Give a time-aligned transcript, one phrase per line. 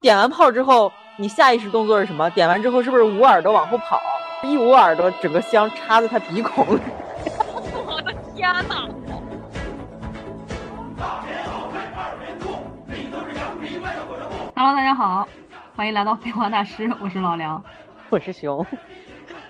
[0.00, 2.30] 点完炮之后，你下意识动作是什么？
[2.30, 4.00] 点完之后是不是捂耳朵往后跑？
[4.42, 6.80] 一捂耳朵，整个香插在他鼻孔里。
[7.86, 8.88] 我的天哪
[14.56, 15.28] ！Hello，大家好，
[15.76, 17.62] 欢迎来到废话大师，我是老梁，
[18.08, 18.64] 我是熊，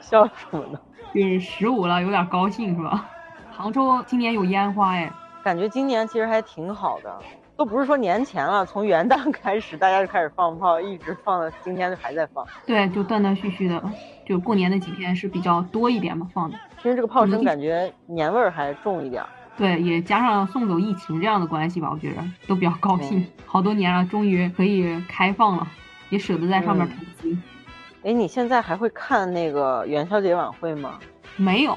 [0.01, 0.81] 笑什么呢？
[1.15, 3.09] 就是十五了，有点高兴是吧？
[3.57, 5.13] 杭州今年有烟花哎，
[5.45, 7.17] 感觉今年其实还挺好的，
[7.61, 12.43] 都不是说年前了，从元旦开始大家就开始放炮，一直放到今天还在放。
[12.65, 13.85] 对，就断断续续的，
[14.25, 16.57] 就过年那几天是比较多一点嘛放的。
[16.79, 19.23] 其实这个炮声感觉年味儿还重一点。
[19.59, 23.21] 对，也加上送走疫情这样的关系吧，我觉得都比较高兴。
[23.21, 25.69] 嗯、好多年了，终于可以开放了，
[26.09, 27.31] 也舍得在上面投资。
[28.05, 30.99] 哎、嗯，你现在还会看那个元宵节晚会吗？
[31.37, 31.77] 没有，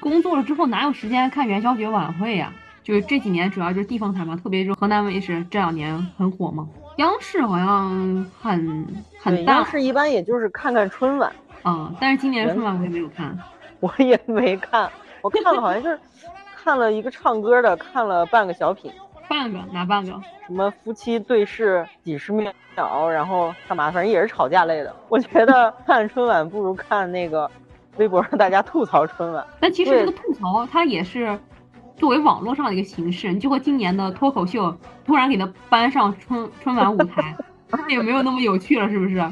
[0.00, 2.60] 工作了之后哪有时间看元宵节晚会呀、啊？
[2.84, 6.68] 就是这几年主要就是地方台嘛，特别是河南卫视这两年很火嘛。
[6.98, 7.90] 央视好像
[8.40, 8.86] 很
[9.20, 11.32] 很大，央视一般也就是看看春晚。
[11.64, 13.36] 嗯，但是今年春晚我也没有看，
[13.80, 14.88] 我也没看，
[15.22, 15.98] 我看了好像就是。
[16.64, 18.90] 看了一个唱歌的，看了半个小品，
[19.28, 20.12] 半个哪半个？
[20.46, 22.50] 什么夫妻对视几十秒，
[23.10, 23.90] 然后干嘛？
[23.90, 24.90] 反正也是吵架类的。
[25.10, 27.50] 我觉得看春晚不如看那个
[27.98, 29.44] 微博上大家吐槽春晚。
[29.60, 31.38] 但其实这个吐槽它也是
[31.96, 37.34] 作为网络上的一个形式，你就和今年的脱口秀突然给它搬上春春晚舞台，
[37.88, 39.22] 也没有那么有趣了，是不是？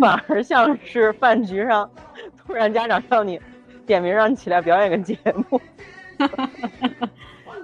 [0.00, 1.88] 反而像是饭局上
[2.36, 3.40] 突然家长让你
[3.86, 5.16] 点名让你起来表演个节
[5.48, 5.60] 目。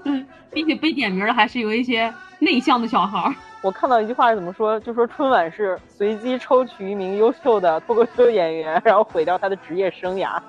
[0.05, 3.35] 嗯， 并且被点名的还是有一些内向的小孩。
[3.61, 10.41] 我看到一句话是怎么说，就说春晚是随机抽取一名优秀的脱口秀演员，然后毁掉他的职业生涯，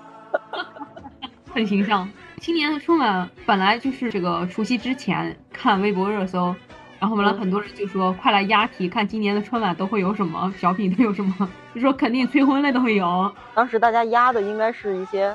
[1.53, 2.09] 很形象。
[2.44, 6.54] 今年的春晚本来就是这个除夕之前看微博热搜，
[7.00, 13.34] 然后完了很多人就说、嗯、快来押题，看今年的春晚都会有什么小品都有什么， 就说肯定催婚类都会有。
[13.54, 15.34] 当时大家押的应该是一些。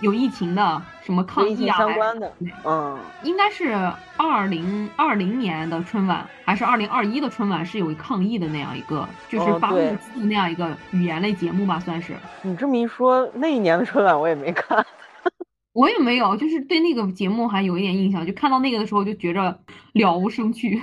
[0.00, 2.32] 有疫情的，什么抗疫啊，相关的，
[2.64, 3.74] 嗯，应该是
[4.16, 12.14] 二零二零年的春晚，还是二零二一的春晚是有抗疫的那样一个，就是发物资的那样一个语言类节目吧，算是。
[12.42, 14.86] 你这么一说，那一年的春晚我也没看，
[15.74, 19.58] 我也没有，就是对那个节目还有一点印象，就看到那个的时候就觉着
[19.92, 20.78] 了无生趣，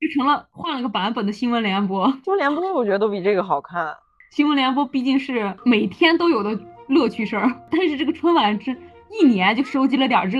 [0.00, 2.06] 就成了换了个版本的新闻联播。
[2.24, 3.94] 新闻联播我觉得都比这个好看。
[4.30, 8.72] 新闻联播毕竟是每天都有的乐趣事儿，但是这个春晚这
[9.20, 10.38] 一年就收集了点这，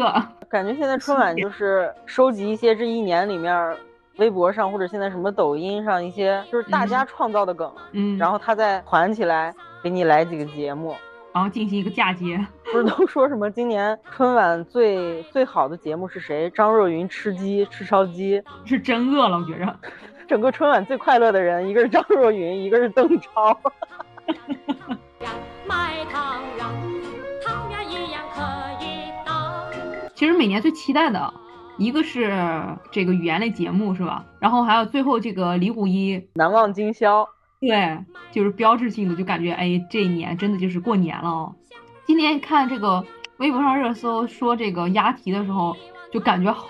[0.48, 3.76] 感觉现在春晚就是收集一些这一年里面
[4.18, 9.52] 微博上或者现在什么抖音上一些就是大家创造的梗，嗯，然后他再团起来
[9.82, 10.94] 给你来几个节目，
[11.33, 12.44] 然后进行一个嫁接。
[12.71, 16.50] 不是都说什么今年春晚最最好的节目是谁？
[16.50, 19.77] 张若昀吃鸡吃烧鸡，是真饿了，我觉着。
[20.28, 23.59] 整个春晚最快乐的人，一个是张若昀，一个是邓超。
[30.15, 31.33] 其实每年最期待的
[31.78, 32.31] 一个是
[32.91, 34.25] 这个语言类节目，是吧？
[34.41, 37.27] 然后还有最后这个李谷一难忘今宵，
[37.60, 37.98] 对，
[38.30, 41.54] 就是标志性的，就感觉哎，这一年真的就是过年了哦。
[42.06, 43.04] 今年看这个
[43.38, 45.76] 微博上热搜说这个押题的时候，
[46.12, 46.68] 就感觉好。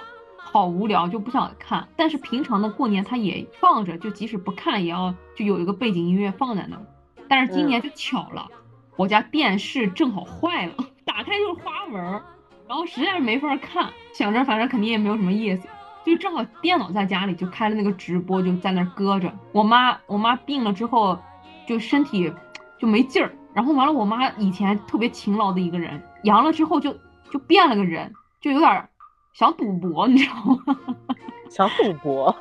[0.51, 1.87] 好无聊，就不想看。
[1.95, 6.83] 但是平常的过年它也放着，就即使不看也要就有一个背景音乐放在那儿。
[7.29, 8.57] 但是今年就巧了，嗯、
[8.97, 10.73] 我家电视正好坏了，
[11.05, 12.03] 打开就是花纹，
[12.67, 13.93] 然后实在是没法看。
[14.15, 15.69] 想着反正肯定也没有什么意思，
[16.09, 19.33] 就正好电脑在家里就开了那个直播，就在那儿搁着。
[19.53, 21.19] 我妈我妈病了之后，
[21.67, 22.33] 就身体
[22.79, 26.97] 就没劲儿，然后完了我妈以前特别勤劳的一个人，阳了之后就
[27.31, 28.89] 就变了个人，就有点。
[29.35, 30.35] 想赌博，你知道
[30.67, 30.77] 吗？
[31.49, 32.35] 想赌博，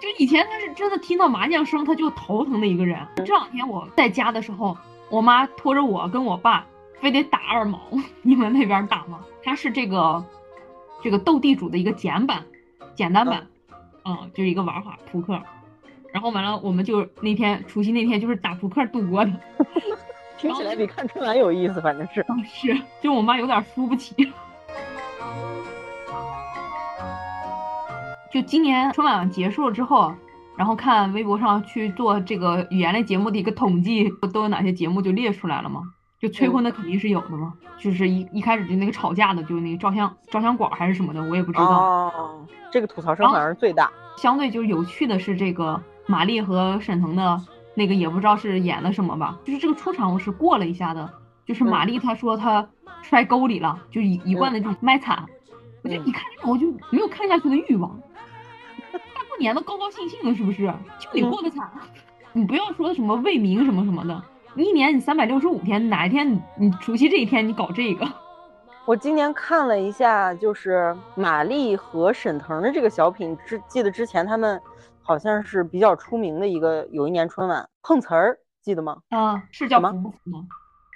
[0.00, 2.98] 就以前他是真的听到麻将声他就头疼的一个人。
[3.16, 4.74] 这两天我在家的时候，
[5.10, 6.64] 我妈拖着我跟我爸
[6.98, 7.78] 非得打二毛，
[8.22, 9.20] 你们那边打吗？
[9.42, 10.24] 它是这个
[11.02, 12.42] 这个斗地主的一个简版、
[12.94, 13.46] 简单版，
[14.04, 15.40] 嗯，嗯，就是一个玩法扑克。
[16.12, 19.32] 然后完了，我们就那天除夕那天就是打扑克度过的。
[20.38, 22.24] 听起来比看春晚有意思，反正是。
[22.44, 24.14] 是，就我妈有点输不起。
[28.30, 30.14] 就今年春晚结束了之后，
[30.56, 35.80] 然后看微博上去做这个语言类节目的一个统计，都有哪些节目就列出来了嘛？
[36.24, 41.66] 就催婚的肯定是有的嘛，就是一一开始就那个吵架的，就是那个照相照相馆还是什么的，我也不知道。
[41.68, 43.92] 哦，这个吐槽声反而最大。
[44.16, 47.38] 相对就是有趣的是这个马丽和沈腾的
[47.74, 51.12] 那个，也不知道是演了什么吧，就是这个出场我是过了一下的，
[51.44, 52.66] 就是马丽她说她
[53.02, 55.26] 摔沟里了，就一一贯的这种卖惨，
[55.82, 58.00] 我就一看我就没有看下去的欲望。
[58.92, 60.72] 大过过年的高高兴兴的，是不是？
[60.98, 61.70] 就你过得惨，
[62.32, 68.06] 你不要说什么为民什么什么的，你一年你三百六十五天，哪一天你你除夕这一天你搞这个？
[68.86, 74.60] 我今年看了一下，就是马丽和沈腾的这个小品，之记得之前他们
[75.02, 78.98] 好像是比较出名的一个，有一年春晚碰瓷儿，记得吗？
[79.08, 80.46] 啊，是叫什么服不服吗？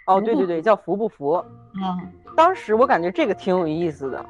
[0.07, 1.33] 哦，对对对，叫服不服。
[1.33, 1.45] 啊，
[2.37, 4.27] 当时我感觉这个挺有意思的。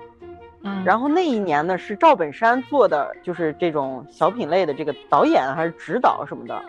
[0.62, 6.62] 嗯，然后那一年呢是赵本山做的，就是这种小品类的这个导演还是指导什么的。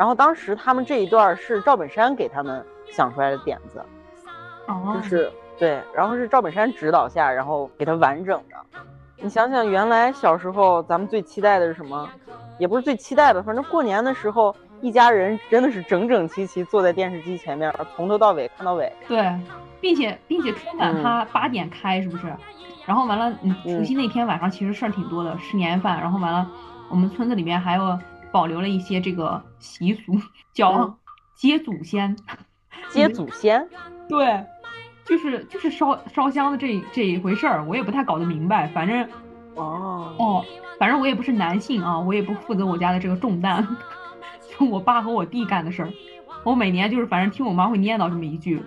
[0.00, 3.84] 然后当时他们这一段是赵本山给他们想出来的点子，
[4.66, 8.80] 哦，就是对，然后是赵本山指导下，然后给他完整的。
[9.18, 12.08] 你想想，原来小时候咱们最期待的是什么？
[12.58, 18.90] 也不是最期待的，反正过年的时候，一家人真的是整整齐齐坐在电视机前面，从头到尾看到尾。
[19.06, 19.38] 对，
[19.82, 22.34] 并且并且春晚嗯它八点开，是不是？
[22.86, 26.50] 然后完了，嗯，除夕那天晚上其实事儿挺多的，吃年夜饭，然后完了，
[26.88, 27.98] 我们村子里面还有
[28.32, 30.20] 保留了一些这个习俗，
[30.52, 30.94] 叫嗯
[31.34, 32.16] 接祖先。
[32.88, 33.68] 接祖先，
[34.08, 34.44] 对，
[35.04, 38.66] 就是就是烧烧香的这这一回事儿，我也不太搞得明白。
[38.68, 39.08] 反正
[39.54, 40.44] 哦，哦，
[40.78, 43.76] 反正我也不是男性啊，我也不负责我家的这个重担，
[44.58, 45.92] 就我爸和我弟干的事儿。
[46.42, 48.62] 我每年就是反正听我妈会念叨这么一句，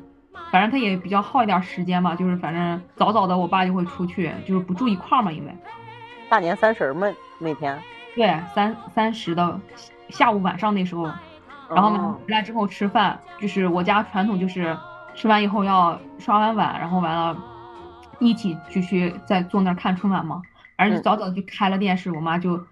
[0.51, 5.51] 反正他也比较耗一点时间嘛，就是反正早早的我爸就会出去，就是不住一块儿嘛，因为
[6.29, 7.07] 大年三十儿嘛
[7.39, 7.81] 那天，
[8.15, 9.59] 对三三十的
[10.09, 11.11] 下午晚上那时候，
[11.69, 14.77] 然后回来之后吃饭，就是我家传统就是
[15.15, 17.35] 吃完以后要刷完碗，然后完了，
[18.19, 20.41] 一起就去在坐那儿看春晚嘛。
[20.75, 21.03] 然后就嗯。
[21.03, 22.63] 早早就开了电视，我妈就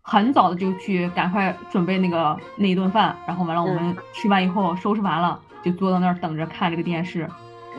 [0.00, 3.74] 很早的就去赶快准备那个那一顿饭，然后完了我嗯。
[3.74, 7.28] 们吃完以后收拾完了，就坐到那儿等着看这个电视，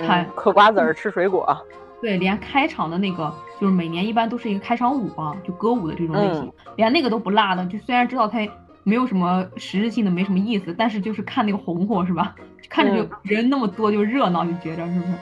[0.05, 1.57] 看嗯，嗑瓜子儿吃水果，
[2.03, 7.65] 对，连开场的那个就是每年一般都是一个开场舞嘛，就歌舞的这种类型，连那个都不落的。
[7.67, 8.39] 就虽然知道它
[8.83, 12.35] 没有什么实质性的，没什么意思，但是就是看那个红火是吧？
[12.69, 15.13] 看着就人那么多就热闹，就觉着是不是？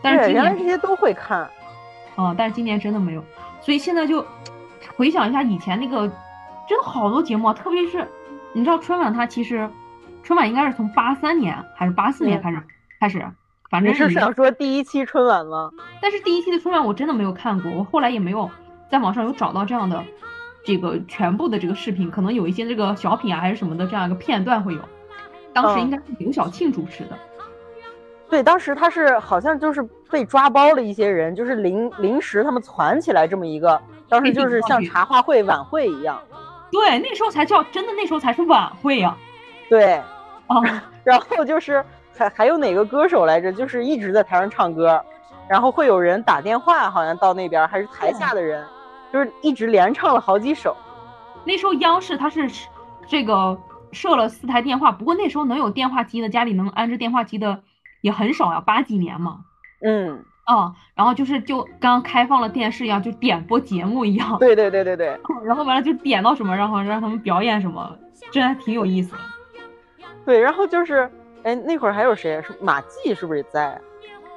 [0.00, 1.46] 但是对，今年这些都会看。
[2.16, 3.22] 啊、但是今年真的没有，
[3.60, 4.24] 所以现在就
[4.96, 6.08] 回想一下以前那个，
[6.66, 8.08] 真的好多节目啊，特别是
[8.54, 9.68] 你知道春晚它其实
[10.22, 12.62] 春晚应该是从八三年还是八四年嗯开始、
[13.00, 13.26] 开始，
[13.72, 15.70] 反正是想说第一期春晚吗？
[16.02, 18.50] 但是第一期的春晚我真的没有看过，我后来也没有
[18.90, 20.04] 在网上有找到这样的
[20.62, 24.80] 这个全部的这个视频，可能有一些这个小品啊还是什么的这样一个片段会有。
[25.54, 27.18] 当时嗯应该是刘晓庆主持的，
[28.28, 36.20] 对，当时他是好像就是被抓包了一些人，就是临临时他们攒起来这么一个，当时就是像茶话会晚会一样。
[36.70, 39.16] 对，那时候才叫真的，那时候才是晚会呀、
[39.70, 39.94] 对，
[40.46, 40.84] 啊。
[41.04, 41.84] 然后就是
[42.16, 45.02] 还还有哪个歌手来着，就是一直在台上唱歌，
[45.48, 48.64] 然后会有人打电话，好像到那边还是台下的人，
[49.12, 50.76] 就是一直连唱了好几首。
[51.44, 52.48] 那时候央视它是
[53.06, 53.58] 这个
[53.90, 57.62] 设了四台电话，不过那时候能有电话机的，家里能安置电话机的
[58.00, 59.40] 也很少呀，八几年嘛。
[59.84, 67.96] 嗯，啊、然后就是就刚开放了电视一样，就点播节目一样，对对对对对然后完了就点到什么，然后让他们表演什么，
[68.30, 69.18] 这还挺有意思的。
[70.24, 71.10] 对，然后就是，
[71.42, 72.40] 哎，那会儿还有谁？
[72.42, 73.80] 是马季是不是也在？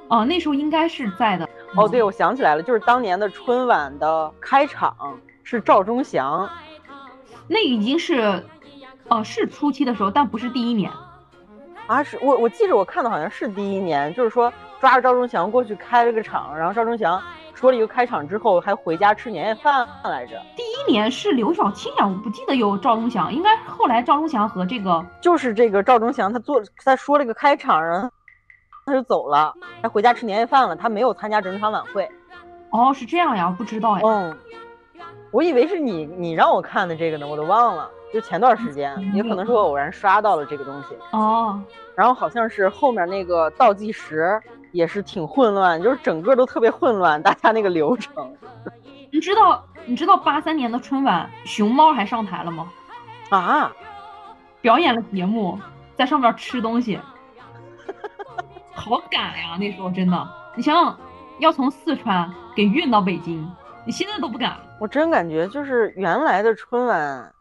[0.07, 1.48] 哦、那时候应该是在的。
[1.75, 4.96] 哦，对，嗯，我想起来了，就是当年的春晚的开场
[5.44, 6.50] 是赵忠祥。
[7.48, 8.44] 那已经是，
[9.07, 10.91] 哦、是初期的时候，但不是第一年。
[11.88, 17.22] 啊，是我我记着我看的好像是第一年，就是说抓着赵忠祥过去开了个场，然后赵忠祥
[17.65, 20.39] 说了一个开场之后，还回家吃年夜饭来着。
[20.55, 28.07] 第一年是刘晓庆呀，我不记得有赵忠祥，应该后来赵忠祥和这个就是这个赵忠祥，他做他说了一个开场，然后
[28.86, 32.07] 他就走了，他回家吃年夜饭了，他没有参加整场晚会。
[32.69, 34.01] 哦是这样呀，我不知道呀。
[34.05, 34.38] 嗯，
[35.31, 40.95] 我以为是你你让我看的这个呢，我都忘了，就前段时间，也可能是我偶然刷到了这个东西。
[41.13, 41.60] 哦，
[41.95, 44.39] 然后好像是后面那个倒计时
[44.75, 48.36] 也是挺混乱，就是整个都特别混乱，大家那个流程
[49.10, 52.70] 你知道你知道八三年的春晚熊猫还上台了吗？
[53.29, 53.72] 啊，
[54.60, 55.58] 表演了节目，
[55.96, 57.00] 在上面吃东西，
[58.74, 59.55] 好赶呀！
[59.58, 61.00] 那时候真的，你想想，
[61.39, 63.50] 要从四川给运到北京，
[63.86, 64.58] 你现在都不敢。
[64.82, 67.34] 我真感觉就是原来的春晚，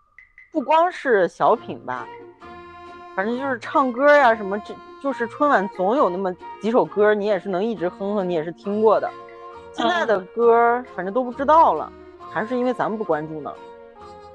[0.52, 2.06] 不光是小品吧，
[3.16, 4.72] 反正就是唱歌呀什么，这
[5.04, 9.11] 就是春晚总有那么几首歌，你也是能一直哼哼，你也是听过的。
[9.70, 11.92] 现在的歌反正都不知道了，
[12.32, 13.52] 还是因为咱们不关注呢，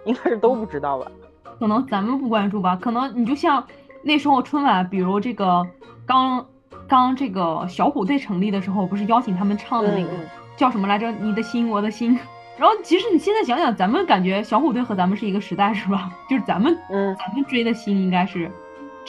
[0.06, 1.12] 应该是都不知道吧。
[1.58, 3.66] 可能咱们不关注吧，可能你就像
[4.04, 5.66] 那时候春晚，比如这个
[6.06, 6.46] 刚
[6.88, 10.12] 刚这个小虎队成立的时候，不是邀请他们唱的那个、
[10.56, 11.12] 叫什么来着？
[11.12, 12.16] 你的心，我的心，
[12.60, 16.12] 然后其实你现在想想，咱们感觉小虎队和咱们是一个时代，是吧？
[16.30, 18.52] 就是咱们嗯，咱们追的星应该是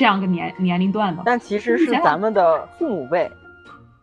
[0.00, 1.22] 这样个年年龄段的。
[1.26, 3.30] 但其实是咱们的父母辈。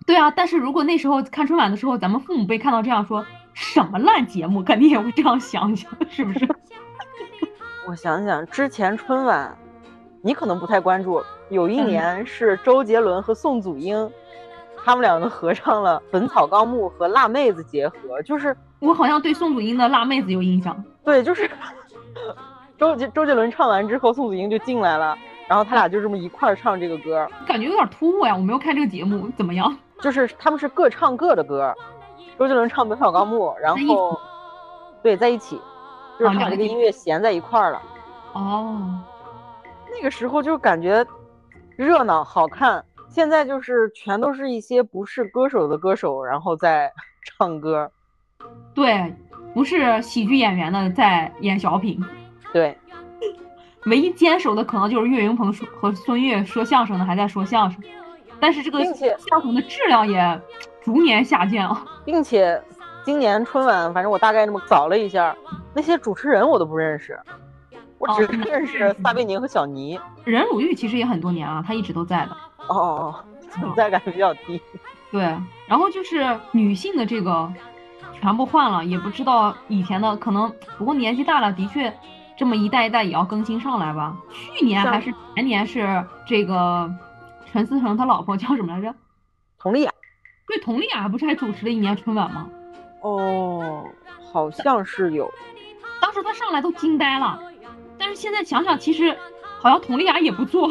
[0.06, 3.26] 对啊，但是如果那时候看春晚的时候，咱们父母辈看到这样说
[3.56, 6.48] 什么烂节目，肯定也会这样想想，是不是？
[7.90, 9.58] 我想想，之前春晚，
[10.22, 14.08] 你可能不太关注，有一嗯年是周杰伦和宋祖英，
[14.86, 20.84] 他们两个合唱了《本草纲目》和辣妹子结合，就是我好像对宋祖英的辣妹子有印象。
[21.04, 21.50] 对，就是
[22.78, 29.76] 周杰周杰伦唱完之后，宋祖英就进来了，然后他俩就这么一块儿唱这个歌，感觉有点突兀呀，我没有看这个节目，怎么样？
[30.02, 31.74] 就是他们是各唱各的歌，
[32.38, 34.20] 周杰伦唱《本草纲目》，然后
[35.02, 35.60] 对在一起，
[36.20, 37.82] 就是他把这个音乐衔在一块儿了。
[38.34, 39.02] 哦，
[39.92, 41.06] 那个时候就感觉
[41.76, 46.92] 热闹好看，现在就是全都是一些不是歌手的歌手，然后在
[47.26, 47.90] 唱歌。
[48.76, 49.12] 对，
[49.54, 52.00] 不是喜剧演员的在演小品，
[52.54, 52.78] 对，
[53.88, 57.82] 唯一坚守的可能就是岳云鹏说和孙越说相声的还在说相声，
[58.40, 60.42] 但是这个相声的质量也
[60.82, 61.76] 逐年下降。
[62.06, 62.62] 并且
[63.04, 65.36] 今年春晚，反正我大概那么扫了一下，
[65.74, 67.20] 那些主持人我都不认识，
[67.98, 70.00] 我只认识撒贝宁和小尼。
[70.24, 72.38] 任鲁豫其实也很多年了，他一直都在的。
[72.68, 73.16] 哦哦哦，
[73.50, 74.62] 存在感比较低。
[75.10, 75.22] 对，
[75.68, 77.50] 然后就是女性的这个
[78.20, 81.94] 全部换了，也不知道以前的可能，不过年纪大了，的确
[82.38, 84.16] 这么一代一代也要更新上来吧。
[84.54, 86.90] 去年还是前年是这个
[87.52, 88.94] 陈思诚他老婆叫什么来着？
[89.58, 89.92] 佟丽娅，
[90.48, 92.48] 对，佟丽娅不是还主持了一年春晚吗？
[93.02, 93.84] 哦，
[94.32, 95.32] 好像是有。
[96.00, 97.40] 当时她上来都惊呆了，
[97.98, 99.18] 但是现在想想，其实
[99.60, 100.70] 好像佟丽娅也不错。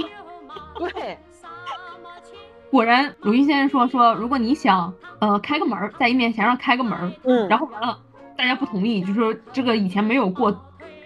[0.79, 1.19] 对，
[2.71, 7.99] 果然，鲁豫先生说说，如果你想呃开个门儿，在一面墙上开个门儿，嗯，然后完了，
[8.37, 10.57] 大家不同意，就说这个以前没有过，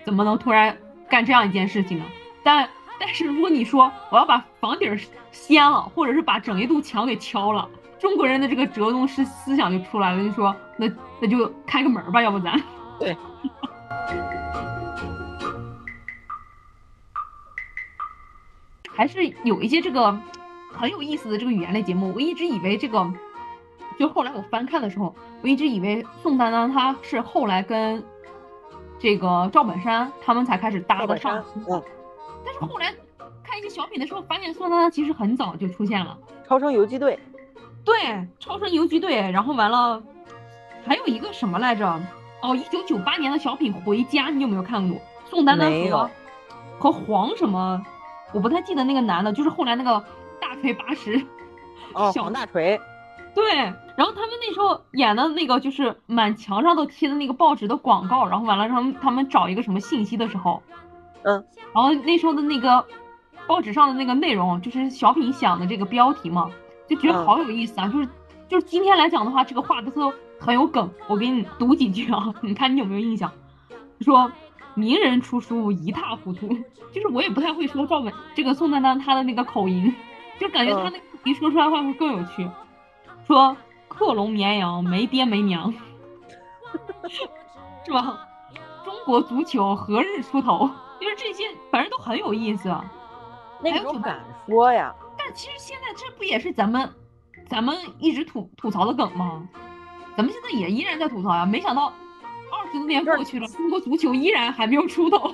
[0.04, 0.76] 怎么能突然
[1.08, 2.04] 干这样一件事情呢？
[2.42, 4.98] 但但是如果你说我要把房顶
[5.30, 10.90] 掀了，或者是把整一堵墙给敲了，中国人的这个折中思思想就出来了，就说那
[11.20, 12.60] 那就开个门吧，要不咱
[12.98, 13.16] 对。
[18.94, 20.14] 还是有一些这个
[20.72, 23.10] 很有意思的这个语言类节目，我一直以为这个，
[23.98, 28.04] 就后来我翻看的时候，我一直以为宋丹丹她是后来跟
[29.00, 31.42] 这个赵本山他们才开始搭的上
[32.44, 32.94] 但是后来
[33.42, 36.16] 看一些小品的时候，发现宋丹丹其实很早就出现了。
[36.46, 37.18] 超生游击队，
[37.84, 37.94] 对，
[38.38, 40.02] 超生游击队，然后完了，
[40.86, 42.00] 还有一个什么来着？
[42.42, 45.00] 哦，一九九八年的小品《回家》，你有没有看过？
[45.26, 46.10] 宋丹丹和
[46.78, 47.82] 和黄什么，
[48.32, 50.02] 我不太记得那个男的，就是后来那个
[50.40, 51.24] 大锤八十，
[51.92, 52.80] 哦，小黄大锤，
[53.34, 60.62] 对，然后他们那时候演的那个就是满墙上都贴的那个报纸的广告，然后完了他们他们找一个什么信息的时候，
[61.22, 61.44] 嗯，
[61.74, 62.84] 然后那时候的那个
[63.46, 66.50] 报纸上的那个内容就是小品想的这个标题嘛，
[66.88, 68.08] 就觉得嗯好有意思啊，就是
[68.48, 73.30] 就是今天来讲的话，这个话都是很有梗，我给你读几句啊， 你看你有没有印象？
[74.00, 74.32] 说
[74.74, 76.48] 名人出书一塌糊涂，
[76.92, 79.94] 就是我也不太会说赵本这个宋丹丹她的那个口音，
[80.38, 82.48] 就感觉她嗯那个一说出来的话会更有趣。
[83.30, 83.56] 说
[83.86, 85.72] 克隆绵羊没爹没娘，
[87.86, 88.26] 是吧？
[88.84, 90.68] 中国足球何日出头？
[91.00, 92.68] 就是这些，反正都很有意思。
[92.68, 92.84] 啊
[93.60, 94.18] 那个时候敢
[94.48, 96.92] 说呀，但其实现在这不也是咱们
[97.48, 99.48] 咱们一直吐吐槽的梗吗？
[100.16, 101.46] 咱们现在也依然在吐槽呀。
[101.46, 101.92] 没想到
[102.50, 105.32] 二十多年过去了，中国足球依然还没有出头。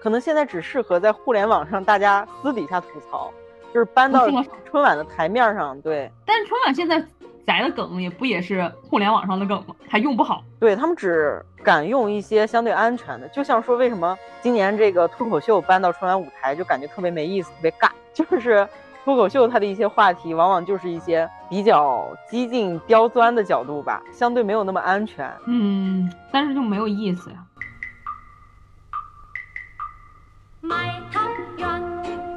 [0.00, 3.30] 可能现在只适合在互联网上大家私底下吐槽，
[3.74, 4.30] 就是搬到
[4.70, 7.04] 春晚的台面上，对，但是春晚现在
[7.44, 9.74] 载的梗也不也是互联网上的梗吗？
[9.88, 10.44] 还用不好。
[10.60, 18.64] 对他们只敢用一些相对安全的，就像说为什么今年这个脱口秀搬到春晚舞台就感觉特别没意思、特别尬， 就是
[19.04, 25.28] 脱口秀它的一些话题往往就是一些比较激进、刁钻的角度吧，相对没有那么安全。
[25.46, 27.38] 嗯，但是就没有意思呀。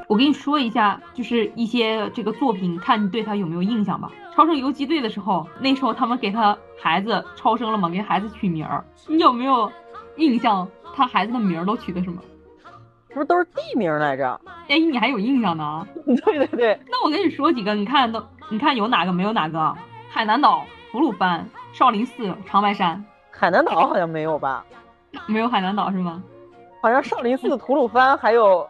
[0.08, 4.10] 我跟你说一下，就是一些这个作品，看你对他有没有印象吧。
[4.34, 9.72] 超生游击队的时候，那时候他们给他孩子超生了嘛，给孩子取名儿，你有没有
[10.16, 10.68] 印象？
[10.96, 12.22] 他孩子的名儿都取的什么？
[13.10, 14.40] 是不是都是地名来着？
[14.70, 15.86] 哎，你还有印象呢？
[16.06, 19.76] 对对对，那我跟你说几个，你看都，你看有哪个没有哪个？
[20.10, 24.64] 海南岛、吐鲁番、少林寺、长白山，海南岛好像没有吧？
[25.26, 26.24] 没有海南岛是吗？
[26.82, 28.68] 好像少林寺、吐鲁番还有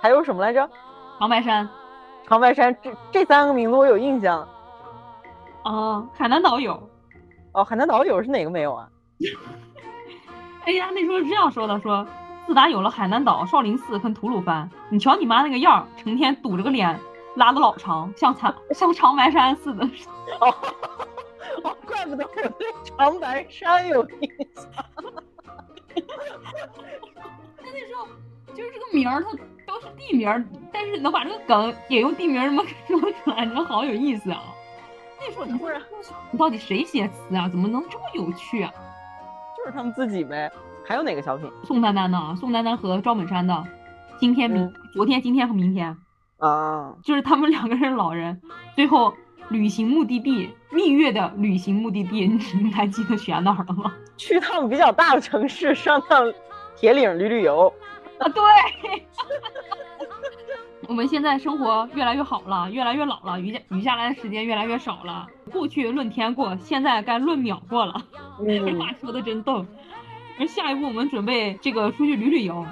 [0.00, 0.68] 还有什么来着？
[1.18, 1.68] 长白山
[2.26, 4.48] 长白山这这三个名字我有印象。
[5.64, 6.88] 哦，海南岛有，
[7.52, 8.88] 哦，海南岛有是哪个没有啊？
[10.64, 12.06] 哎呀，那时候是这样说的：说
[12.46, 16.98] 自打有了海南岛、少林寺跟吐鲁番，你瞧你妈那个样儿，成天堵着个脸，
[17.36, 19.84] 拉的老长，像长像长白山似的。
[20.40, 20.54] 哦，
[21.64, 24.66] 哦，怪不得我对长白山有印象。
[27.62, 28.06] 那那时候
[28.54, 29.30] 就是这个名儿，它
[29.66, 34.42] 都是地名儿，但是能把这个梗也用地名儿这么 说出来，真的好有意思啊！
[35.20, 35.80] 那时候你不是，
[36.30, 37.48] 你到底谁写词啊？
[37.48, 38.72] 怎么能这么有趣啊？
[39.56, 40.50] 就是他们自己呗。
[40.84, 41.48] 还有哪个小品？
[41.64, 43.64] 宋丹丹呢，宋丹丹和赵本山的，
[44.18, 45.96] 今天明、嗯昨天、今天和明天，
[46.38, 48.40] 啊， 就是他们两个人老人，
[48.74, 49.14] 最后
[49.50, 53.94] 旅行目的地蜜月的旅行目的地，你还记得选哪儿了吗？
[54.16, 56.32] 去趟比较大的城市，上趟
[56.74, 57.72] 铁岭旅旅游。
[58.20, 58.42] 啊，对。
[60.88, 65.26] 我们现在生活越来越好了，越来越老了，余下余下来的时间越来越少了。
[65.52, 67.94] 过去论天过，现在该论秒过了。
[68.38, 69.64] 这嗯，话说的真逗。
[70.38, 72.66] 而下一步我们准备这个出去旅旅游，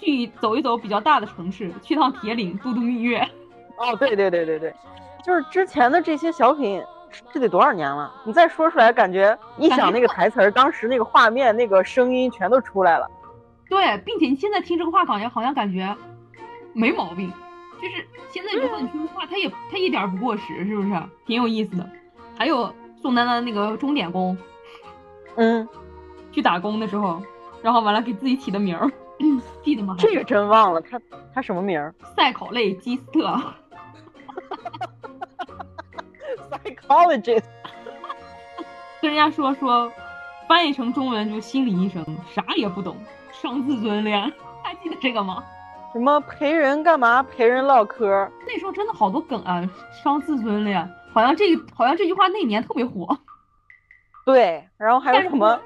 [0.00, 3.26] 去走一走比较大的城市，去趟铁岭度度蜜月。
[3.78, 4.74] 哦，对对对对对，
[5.24, 6.82] 就是之前的这些小品，
[7.32, 8.12] 这得多少年了？
[8.24, 13.10] 你再说出来，感觉一想那个台词儿，当时那个画面、那个声音全都出来了。
[13.72, 15.96] 对，并且你现在听这个话，感觉好像感觉
[16.74, 17.32] 没毛病，
[17.80, 20.90] 就是现在如果你听这话，它也它一点儿不过时，是不是？
[21.24, 21.90] 挺有意思的。
[22.36, 24.36] 还有宋丹丹那个钟点工，
[25.36, 25.66] 嗯，
[26.32, 27.22] 去打工的时候，
[27.62, 28.92] 然后完了给自己起的名儿，
[29.62, 29.96] 记得吗？
[29.98, 31.00] 这个真忘了，他
[31.34, 33.40] 他什么名儿赛考类基斯特？
[36.52, 37.44] Psychologist。
[39.00, 39.90] 跟人家说说，
[40.46, 42.96] 翻译成中文就心理医生，啥也不懂，
[43.42, 44.20] 伤自尊恋，
[44.62, 45.42] 还记得这个吗？
[45.92, 47.22] 什么陪人干嘛？
[47.22, 48.06] 陪人唠嗑。
[48.46, 49.68] 那时候真的好多梗啊，
[50.02, 53.18] 伤自尊恋，好像这个好像这句话那年特别火。
[54.24, 55.60] 对，然后还有什么？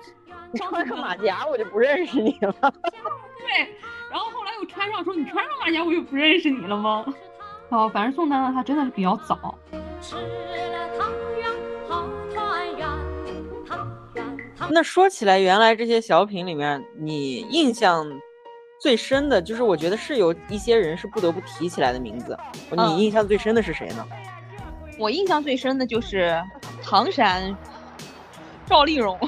[0.50, 2.52] 你穿个马甲我就不认识你了。
[2.62, 3.68] 对，
[4.10, 7.04] 然后后来又穿上说你穿上马甲我就不认识你了吗？
[7.68, 9.54] 哦，反正宋丹丹她真的是比较早，
[10.00, 11.22] 吃了
[14.70, 18.06] 那说起来，原来这些小品里面，你印象
[18.80, 22.36] 最深的就是，我觉得是有一些人是不得不提起来的名字。
[22.70, 24.06] 你嗯印象最深的是谁呢？
[24.98, 26.42] 我印象最深的就是
[26.82, 27.56] 唐山
[28.66, 29.18] 赵丽蓉，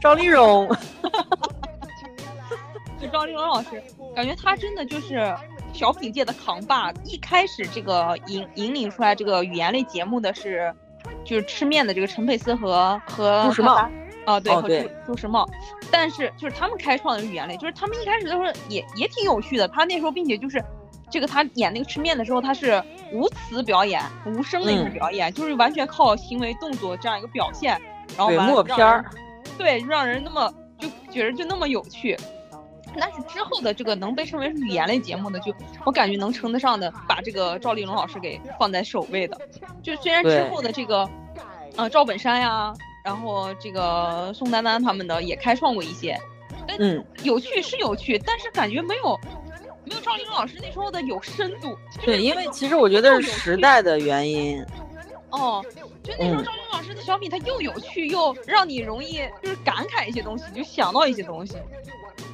[0.00, 0.68] 赵丽蓉。
[2.98, 3.82] 就赵丽蓉老师，
[4.14, 5.34] 感觉她真的就是
[5.72, 6.90] 小品界的扛把。
[7.04, 10.74] 一开始这个引引领出来这个语言类节目的是，
[11.22, 13.90] 就是吃面的这个陈佩斯和和朱时茂他
[14.26, 15.48] 啊，对，和朱朱时茂。
[15.90, 19.66] 但是就是他们开创的语言类，就是他们一开始的时候也也挺有趣的。
[19.68, 20.62] 他那时候并且就是。
[21.08, 27.80] 这个他演那个吃面的时候，他是无词表演、无声的一种嗯表演，就是完全靠行为动作这样一个表现，
[28.16, 29.04] 然后，完了默片儿让人。
[29.56, 32.18] 对，让人那么就觉得就那么有趣。
[32.98, 39.40] 但是之后的这个能被称为是语言类节目的，就我感觉能称得上的，把这个赵丽蓉老师给放在首位的。
[39.84, 41.08] 就虽然之后的这个，
[41.76, 42.74] 呃，赵本山呀，
[43.06, 46.20] 然后这个宋丹丹他们的也开创过一些，
[46.66, 49.16] 但嗯，有趣是有趣，但是感觉没有
[49.84, 51.78] 没有赵丽蓉老师那时候的有深度。
[51.94, 54.60] 就是对，因为其实我觉得是时代的原因。
[55.30, 55.64] 哦，
[56.02, 61.54] 就那时候嗯赵丽蓉老师的小品，它又有趣又让你容易就是感慨一些东西，就想到一些东西。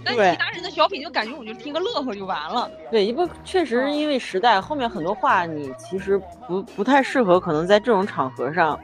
[0.02, 2.70] 但对其他人的小品就感觉我就听个乐呵就完了。
[2.90, 8.80] 对，因为确实是因为时代，后面很多话你其实不不太适合，可能在这种场合上，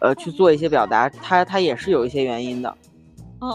[0.00, 2.76] 呃，去做一些表达，它它也是有一些原因的。
[3.42, 3.50] 嗯，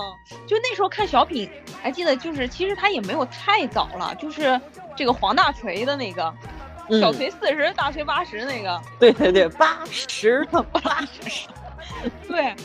[0.47, 1.49] 就那时候看小品，
[1.81, 4.59] 还记得就是其实他也没有太早了，就是
[4.95, 6.33] 这个黄大锤的那个，
[6.89, 11.47] 嗯小锤四十，大锤八十那个，对对对，八十了，八十。
[12.27, 12.55] 对，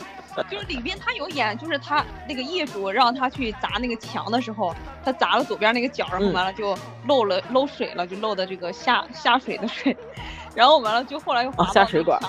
[0.49, 4.73] 就是里边他有演，就是他那个业主让他去砸那个墙的时候，
[5.05, 9.95] 他砸了左边那个角，然后嗯完了就漏了漏水了，就漏的这个下下水的水，
[10.55, 12.19] 然后完了就后来又滑到水管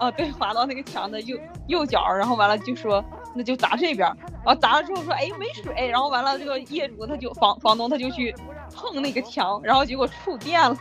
[0.00, 4.08] 啊对，滑到那个墙的右右角，然后完了就说那就砸这边，
[4.44, 8.34] 然后砸了之后说哎没水，然后完了这个业主他就房房东他就去
[8.74, 10.76] 碰那个墙，然后结果触电了，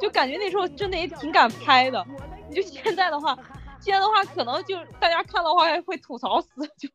[0.00, 2.06] 就感觉那时候真的也挺敢拍的，
[2.48, 3.36] 你就现在的话。
[3.78, 6.88] 现在的话，可能就大家看到的话还会吐槽死，就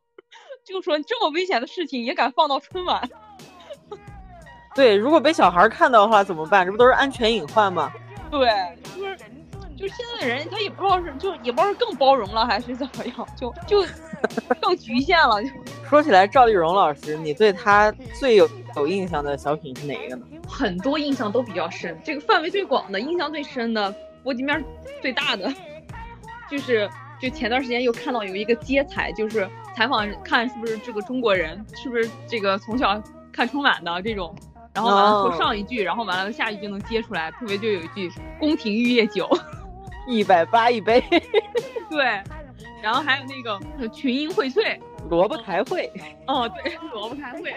[0.66, 3.02] 就说这么危险的事情也敢放到春晚。
[4.76, 6.66] 对，如果被小孩看到的话怎么办？
[6.66, 7.94] 这不都是安全隐患吗？
[8.30, 8.50] 对，
[8.94, 9.18] 就是
[9.82, 13.84] 就现在的人，他也不知道是就也不知道是更包容了还是怎么样，就就
[14.62, 15.44] 更局限了。
[15.44, 15.50] 就
[15.90, 20.26] 说起来，赵丽蓉老师，你对她最有有印象的小品是哪一个呢？
[20.48, 24.64] 很多印象都比较深，这个范围最广的、印象最深的、波及面
[25.02, 25.52] 最大的，
[26.50, 26.88] 就是
[27.20, 34.36] 就前段时间又看到有一个接彩，就是采访看是不是这个中国人，是不是这个从小看春晚的这种，
[34.74, 39.30] 然后完了说哦上一句，然后完了下一句能接出来，特别就有一句“宫廷玉液酒”，
[40.08, 41.02] 一百八一杯，
[41.90, 42.22] 对，
[42.82, 45.92] 然后还有那个呃群英荟萃，萝卜开会。
[46.28, 47.54] 哦，对，萝卜开会，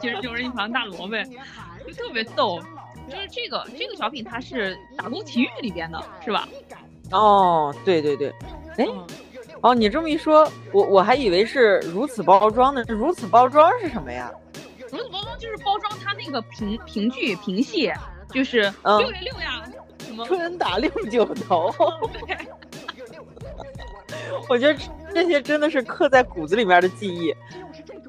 [0.00, 1.16] 其实就是一盘大萝卜，
[1.86, 2.60] 就特别逗。
[3.08, 6.48] 就是这个这个小品，它是《打工奇遇》里边的，是吧？
[7.12, 8.30] 哦，对对对，
[8.78, 9.06] 哎，嗯，
[9.62, 12.82] 哦，你这么一说，我我还以为是如此包装呢。
[12.88, 14.28] 如此包装是什么呀？
[14.90, 17.92] 如此包装就是包装它那个评评剧评戏，
[18.32, 19.62] 就是嗯六月六呀，
[20.26, 21.72] 春打六九头。
[24.48, 24.78] 我觉得
[25.12, 27.34] 这些真的是刻在骨子里面的记忆。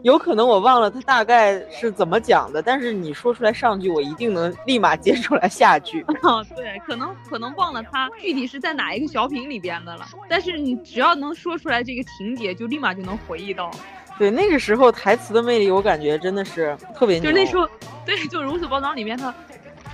[0.03, 6.01] 有可能我忘了他大概是怎么讲的，但是你说出来上句，我一定能立马接出来下句。
[6.21, 13.71] 啊， 对，可能可能忘了他具体是在哪一个小品里边的了，但是你只要能说出来这个情节，就立马就能回忆到。
[14.19, 17.31] 对，那个时候台词的魅力，我感觉真的是特别牛。
[17.31, 17.67] 就那时候，
[18.05, 19.33] 对，就如此包装里面，它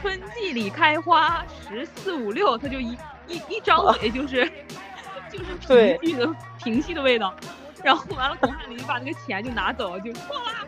[0.03, 2.91] 春季里开花，十四五六，它就一
[3.25, 4.45] 一一张嘴就是
[5.31, 7.33] 就是对平戏的平戏的味道，
[7.81, 10.65] 然后完了，巩汉林把那个钱就拿走，就错啦，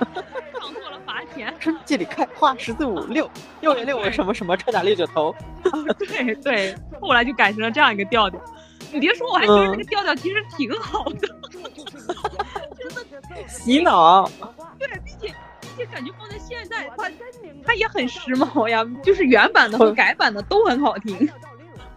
[0.00, 1.54] 唱错了罚钱。
[1.60, 3.30] 春季里开花十四五六，
[3.62, 5.32] 六月六我什么什么春打六九头。
[6.00, 8.40] 对对，后来就改成了这样一个调调。
[8.90, 11.28] 你别说，我还觉得这嗯个调调其实挺好的，
[13.46, 14.28] 洗脑。
[14.80, 15.34] 对，并且并
[15.78, 17.08] 且感觉放在现在，它
[17.64, 21.30] 它也很时髦呀，就是原版的和改版的都很好听。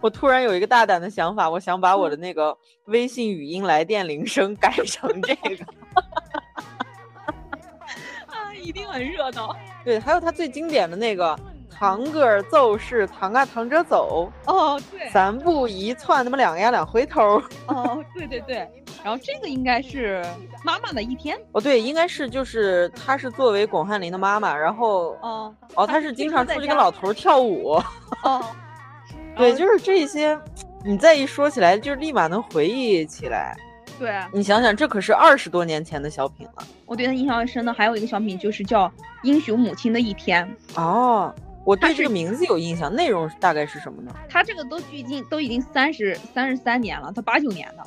[0.00, 5.66] 我突然有一个大胆的想法，我想把我的那个微信语音来电铃声改成这个。
[8.26, 9.54] 啊，一定很热闹。
[9.84, 11.38] 对，还有他最经典的那个
[11.70, 17.42] “堂个儿奏是堂啊堂着走，哦，对，三步一窜，那么两呀两回头。
[17.66, 18.68] 哦，对对对。
[19.04, 20.24] 然后这个应该是
[20.64, 21.36] 妈妈的一天。
[21.52, 27.80] 哦，对，应该是就是她是作为巩汉林的妈妈，然后哦哦，她是经常出去跟老头儿跳舞。
[28.22, 28.44] 哦，
[29.36, 30.38] 对，就是这些，
[30.84, 33.56] 你再一说起来，就立马能回忆起来。
[33.98, 36.64] 对你想想，这可是二十多年前的小品了。
[36.86, 38.88] 我对他印象深的还有一个小品，就是叫
[39.22, 40.48] 《英雄母亲的一天》。
[40.80, 41.32] 哦，
[41.64, 44.12] 我对这个名字有印象，内容大概是什么呢？
[44.28, 47.84] 他这个都距今都已经三十三十三年了，他八九年的。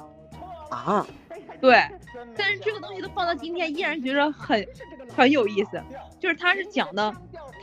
[0.70, 1.06] 啊，
[1.62, 1.84] 对，
[2.36, 4.66] 但是这个东西都放到今天，依然觉得很
[5.16, 5.82] 很有意思。
[6.20, 7.14] 就是他是讲的，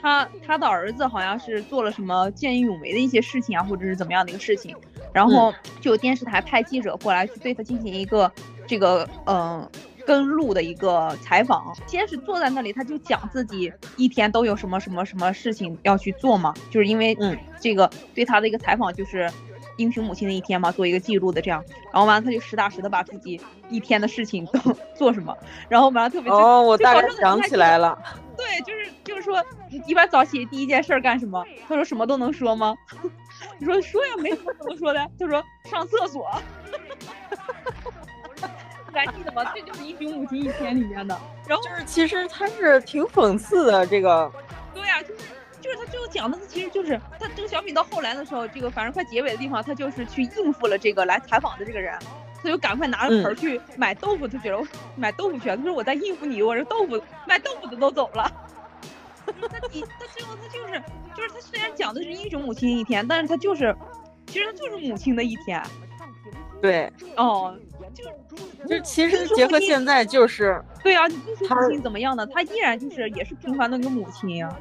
[0.00, 4.76] 他他的儿子好像是做了什么见义勇为的一些事情啊，或者是怎么样的一个事情，
[5.12, 8.30] 然后就有电视台派记者过来去对他进行一个
[8.66, 9.60] 这个嗯。
[9.60, 9.70] 呃
[10.04, 17.38] 跟录的一个采访，先是坐在那里，他就讲自己一天都有什么什么什么事情要去做嘛，就是因为嗯。
[17.60, 19.30] 这个对他的一个采访就是
[19.76, 24.60] 英雄母亲的一天嘛，做一个记录的这样，然后完了他就实打实的把自己一天的事情都
[24.94, 25.36] 做什么，
[25.68, 27.98] 然后完了特别哦，我就大概想起来了。
[28.36, 31.44] 对，就是就是说你一般早起第一件事儿干什么？
[31.68, 32.76] 他说什么都能说吗？
[33.58, 35.06] 你说说呀，没什么不能说的。
[35.18, 36.30] 他说上厕所。
[38.94, 39.42] 你还记得吗？
[39.54, 41.18] 这就是《英雄母亲一天》里面的。
[41.48, 44.30] 然后就是其实他是挺讽刺的，这个
[44.74, 45.24] 对呀、就是
[45.62, 51.96] 就是他最后讲的，其实就是他这个小品到后来的时候，这个反正快结尾的地方，他就是去应付了这个来采访的这个人，
[52.42, 54.62] 他就赶快拿着盆去买豆腐，就觉得
[54.96, 55.56] 买豆腐去了。
[55.56, 58.30] 他说我在应付你，我这豆腐卖豆腐的都走了。
[59.24, 59.32] 他
[59.70, 60.82] 你他最后他就是
[61.16, 63.74] 就是他虽然讲的是英雄母亲一天，但是他就是
[64.26, 65.62] 其实他就是母亲的一天
[66.60, 67.56] 对，哦，
[67.94, 68.10] 就是
[68.68, 72.26] 就其实结合现在就是对啊，你英雄他母亲怎么样呢？
[72.26, 74.52] 他依然就是也是平凡的一个母亲呀、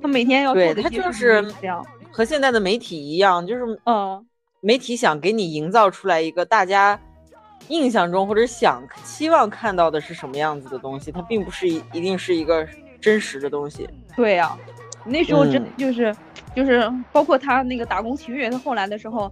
[0.00, 1.44] 她每天要做对她就是
[2.10, 4.26] 和现在的媒体一样，就是嗯。
[4.60, 6.98] 媒体想给你营造出来一个大家
[7.68, 12.66] 印象中或者想期望看到的是什么样子的东西，它并不是一一定是一个
[13.00, 13.88] 真实的东西。
[14.16, 14.58] 对呀、
[15.04, 16.12] 那时候真就是、
[16.52, 19.30] 就是包括他那个打工奇遇，他后来的时候，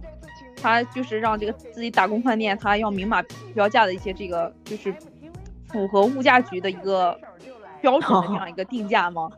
[0.61, 3.21] 他就是让这个自己打工饭店，他要明码
[3.53, 4.95] 标价的一些这个就是
[5.67, 7.19] 符合物价局的一个
[7.81, 9.29] 标准的这样一个定价嘛。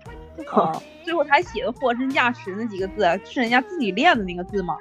[0.45, 4.78] 啊，最后他还写的货真价实那几个字，是人家自己练的那个字吗。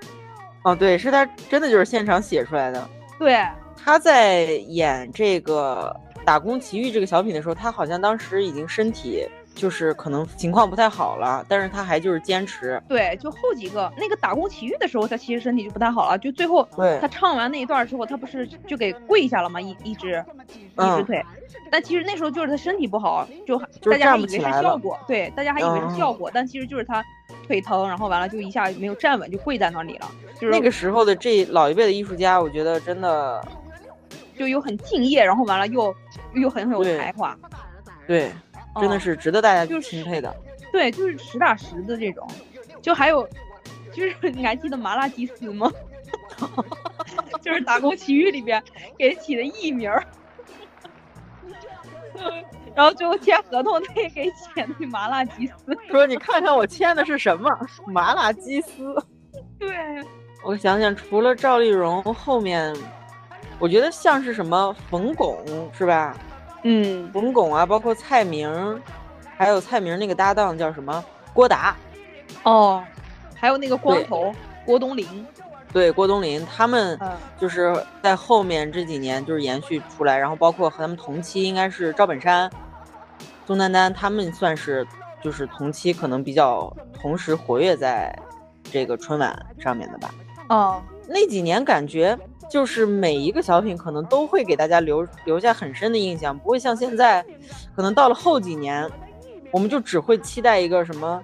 [0.63, 2.91] 哦，对，是他真的就是现场写出来的。
[3.19, 3.39] 对，
[3.77, 12.81] 他在演这个《打工奇遇》这个小品的时候，他好像当时已经身体就是可能情况不太好了，但是他还就是坚持。
[12.87, 16.19] 对，就后几个那个打工奇遇的时候，他其实身体就不太好了。
[16.19, 19.59] 就最后对他唱完那一段之后，他不是就给跪下了吗？
[19.59, 21.25] 一一只一只嗯腿。
[21.71, 27.03] 但其实那时候就是他身体不好，就就大家还以为是效果，对，大家还以为是效嗯果，但其实就是他
[27.47, 30.11] 腿疼，然后完了就一下没有站稳，就跪在那里了。
[30.35, 33.43] 就是那个时候的这老一辈的艺术家，我觉得真的
[34.39, 35.95] 就又很敬业，然后完了又
[36.35, 37.35] 又很很有才华。
[38.07, 38.31] 对，
[38.81, 40.35] 真的哦是值得大家去就是钦佩的。
[40.73, 42.27] 对，就是实打实的这种。
[42.83, 43.27] 就还有，
[43.93, 45.71] 就是 你还记得麻辣鸡丝吗？
[47.43, 48.63] 就是《打工奇遇》里边
[48.99, 50.05] 给起的艺名儿。
[52.75, 55.55] 然后最后签合同他也给起的那麻辣鸡丝，
[55.89, 57.51] 说你看看我签的是什么
[57.87, 58.95] 麻辣鸡丝。
[59.59, 59.75] 对，
[60.45, 62.77] 我想想，除了赵丽蓉，后面
[63.59, 65.39] 我觉得像是什么冯巩
[65.73, 66.15] 是吧？
[66.69, 68.83] 嗯，冯巩啊，包括蔡明，
[69.37, 71.77] 还有蔡明那个搭档叫什么郭达，
[72.43, 72.83] 哦，
[73.37, 75.25] 还有那个光头郭冬临，
[75.73, 77.13] 对郭冬临，他们嗯。
[77.39, 82.51] 就是在后面这几年就是延续出来，然后包括和他们同期应该是赵本山、
[83.47, 84.85] 宋丹丹，他们算是
[85.23, 88.13] 就是同期可能比较同时活跃在
[88.65, 90.13] 这个春晚上面的吧。
[90.49, 97.25] 哦，那几年感觉就是每一个小品可能都会给大家留留下很深的印象，不会像现在，
[97.75, 98.91] 可能到了后几年，
[99.51, 101.23] 我们就只会期待一个什么，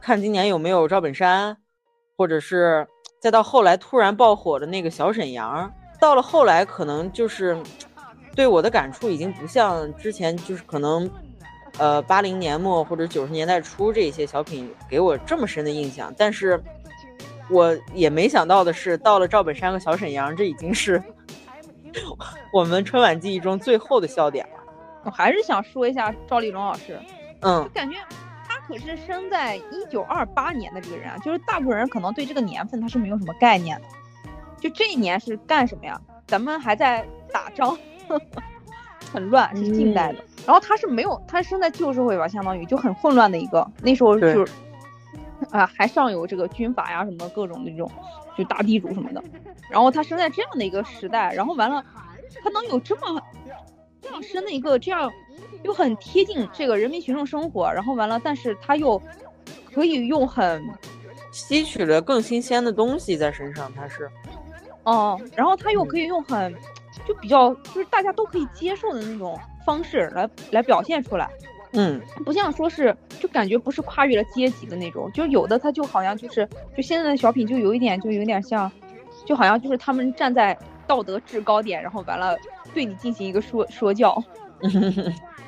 [0.00, 1.56] 看今年有没有赵本山，
[2.16, 2.86] 或者是
[3.20, 7.56] 再到后来突然爆火的那个小沈阳，到了后来可能就是
[8.34, 11.10] 对我的感触已经不像之前就是可能。
[11.76, 16.62] 呃，八零年末或者九十年代初这些小品给我这么深的印象，但是
[17.50, 21.02] 我也没想到的是，到了赵本山和小沈阳，这已经是
[22.52, 24.62] 我们春晚记忆中最后的笑点了。
[25.04, 26.98] 我还是想说一下赵丽蓉老师，
[27.40, 27.96] 嗯，就感觉
[28.48, 33.86] 他可是生在一九二八年的这个人啊，就是大部分人可能对这个年份他是没有什么概念的。
[34.58, 36.00] 就这一年是干什么呀？
[36.26, 37.76] 咱们还在打仗，
[39.12, 40.24] 很乱，是近代的。
[40.46, 43.70] 然后他是没有，他生在旧社会吧，相当于就很混乱的一个。
[43.82, 44.50] 那时候就是
[45.50, 47.90] 啊，还上有这个军阀呀，什么各种那种，
[48.36, 49.22] 就大地主什么的。
[49.70, 51.84] 然后他生在这样的一个时代，然后完了，
[52.42, 53.20] 他能有这么
[54.00, 55.10] 这样深的一个这样
[55.62, 59.00] 又很贴近这个人民群众生活，然后完了，但是他又
[59.72, 60.62] 可以用很
[61.32, 64.10] 吸取了更新鲜的东西在身上，他是，
[64.84, 66.54] 哦、然后他又可以用很
[67.06, 71.28] 就比较就是大家都可以接受的那种方式来来表现出来，
[71.74, 78.70] 嗯，不像说是就感觉不是跨越了阶级的那种，就是有的他就好像就是就现在的小品就有一点就有点像，
[79.26, 80.56] 就好像就是他们站在
[80.86, 82.36] 道德制高点，然后完了
[82.72, 84.22] 对你进行一个说说教。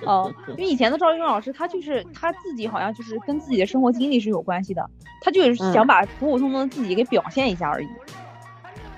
[0.07, 4.85] 嗯，因为以前的赵丽蓉老师，她就是她自己好像就是跟自己的生活经历是有关系的，
[5.23, 7.87] 她就是嗯想把普普通通的自己给表现一下而已。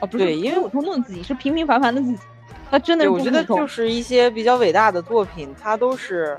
[0.00, 2.18] 哦，不是对因为普普通通的自己，是平平凡凡的自己。
[2.68, 6.36] 她真的，是我觉得就是一些比较伟大的作品，它都是，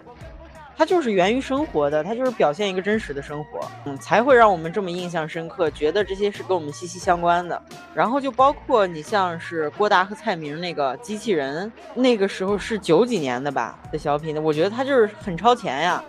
[0.80, 7.62] 它就是源于生活的，它就是表现一个真实的生活，嗯，才会让我们这么印象深刻，觉得这些是跟我们息息相关的。
[7.94, 16.02] 然后就包括你像是郭达和蔡明那个机器人，那个时候是九几年的吧的小品的，我觉得它就是很超前呀，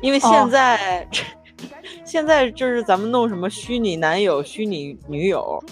[0.00, 1.08] 因为哦现在、
[2.02, 5.62] 现在就是咱们弄什么虚拟男友、虚拟女友。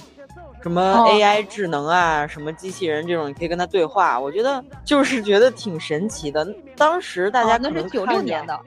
[0.64, 6.42] 什么哦 AI 智能啊，什么机器人这种，你可以跟他对话，我觉得就是觉得挺神奇的。
[6.74, 8.58] 当时大家哦那是可能九六年的，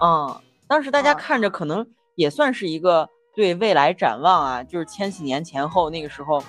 [0.00, 6.40] 嗯，当时大家啊看着可能也算是一个对未来展望啊，就是千禧年前后那个时候，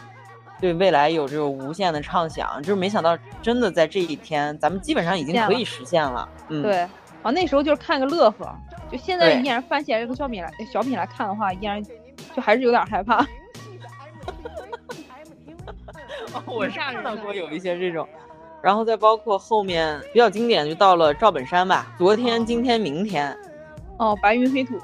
[0.61, 6.29] 对未来有这种无限的畅想，就是没想到真的在这一天，咱们基本上已经可以实现了。
[6.49, 6.81] 嗯，对，
[7.23, 8.55] 啊那时候就是看个乐呵，
[8.91, 11.83] 就现在对依然翻起来这个小品来小品来看的话，依然
[12.35, 13.25] 就还是有点害怕。
[16.45, 18.07] 我是吓人的看到过有一些这种，
[18.61, 23.35] 然后再包括后面比较经典，就到了赵本山吧，昨天、今天、明天。
[23.97, 24.75] 哦，白云黑土，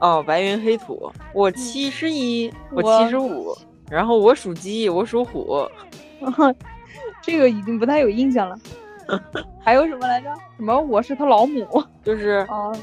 [0.00, 3.56] 哦，白云黑土，我七十一，我我七十五，
[3.88, 5.64] 然后我属鸡，我属虎，
[7.22, 8.58] 这个已经不太有印象了。
[9.64, 10.28] 还有什么来着？
[10.56, 11.82] 什么我是他老母？
[12.02, 12.76] 就是哦，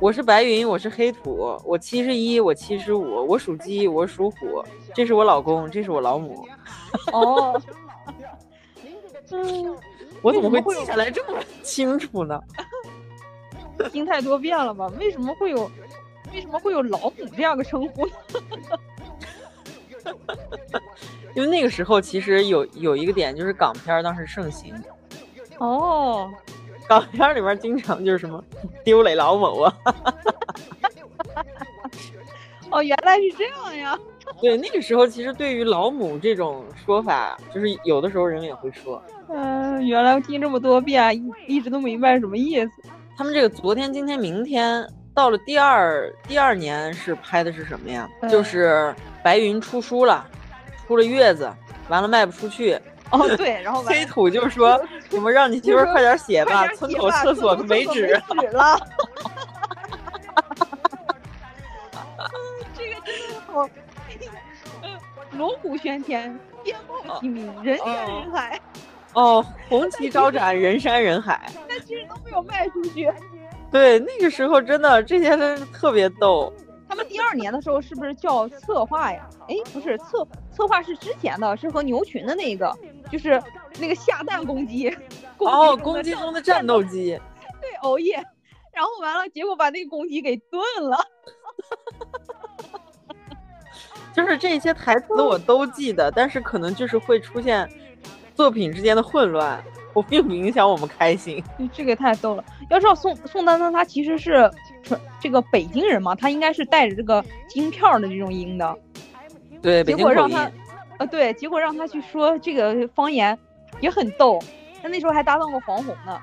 [0.00, 4.62] 我是白云，我是黑土，我七十一，我七十五，我属鸡，我属虎，
[4.94, 6.46] 这是我老公，这是我老母，
[7.12, 7.60] 哦，
[9.30, 9.76] 嗯，
[10.22, 12.40] 我怎么会记下来这么清楚呢？
[13.92, 14.86] 听太多遍了吧？
[14.98, 15.70] 为什么会有，
[16.32, 18.12] 为什么会有老母这样的称呼呢？
[21.34, 24.74] 因为那个时候其实有有一个点，就是港片当时盛行，
[25.58, 26.30] 哦，
[26.88, 28.42] 港片里面经常就是什么
[28.84, 29.76] 丢磊老母啊，
[32.70, 33.98] 哦，原来是这样呀。
[34.40, 39.00] 对，那个时候其实对于老母这种说法，就是有的时候人也会说。
[39.28, 42.72] 嗯、原来我听这么多遍，一一直都明白什么意思。
[43.16, 48.08] 他们这个昨天、今天、明天，到了第二第二年是拍的是什么呀？
[48.22, 50.26] 嗯就是白云出书了，
[50.86, 51.50] 出了月子，
[51.88, 52.78] 完了卖不出去。
[53.10, 54.80] 哦对，然后黑土就说
[55.14, 58.20] 什么让你媳妇儿快点写吧，村口厕所没纸。
[58.40, 58.78] 纸了。
[62.76, 63.68] 这个真的好，
[64.82, 64.98] 嗯，
[65.38, 68.60] 锣鼓喧天， 鞭炮齐鸣，人山人海，
[69.12, 71.40] 哦，红旗招展，人山人海。
[71.68, 73.12] 但其实都没有卖出去。
[73.70, 76.52] 对，那个时候真的这些人特别逗。
[76.88, 79.28] 他们第二年的时候是不是叫策划呀？
[79.48, 82.72] 哎，不是策策划是之前的，是和牛群的那个，
[83.10, 83.42] 就是
[83.80, 84.88] 那个下蛋公鸡。
[85.38, 87.20] 哦， 公鸡中的战斗机。
[87.60, 88.14] 对，熬夜，
[88.72, 90.98] 然后完了，结果把那个公鸡给炖了。
[94.14, 97.68] 就是这些台词我都记得，但是可能就是会出现
[98.36, 99.60] 作品之间的混乱，
[99.92, 101.42] 我并不影响我们开心。
[101.72, 102.44] 这个太逗了。
[102.70, 104.48] 要知道宋宋丹丹她其实是
[104.84, 108.78] 纯这个北京人嘛，她应该是带着这个京片儿的这种音的。
[109.64, 109.82] 对。
[109.82, 110.50] 结果让他，
[110.98, 113.36] 呃，对，结果让他去说这个方言
[113.80, 114.38] 也很逗。
[114.82, 116.20] 他那时候还搭档过黄宏呢。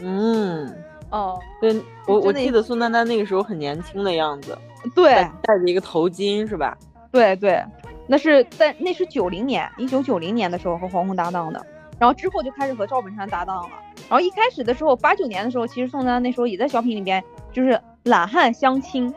[0.00, 0.72] 嗯。
[1.10, 1.40] 哦。
[1.60, 4.56] 对，我我记得宋丹丹那个时候很年轻的样子。
[4.94, 5.14] 对。
[5.14, 6.76] 戴着一个头巾是吧？
[7.10, 7.64] 对对，
[8.06, 11.64] 那是在那是九零年，一九九零年的时候和黄宏搭档的，
[11.98, 13.76] 然后之后就开始和赵本山搭档了。
[14.08, 19.14] 然后一开始的时候，八九年的时候，其实宋丹丹那时候也在小品里边就是懒汉相亲，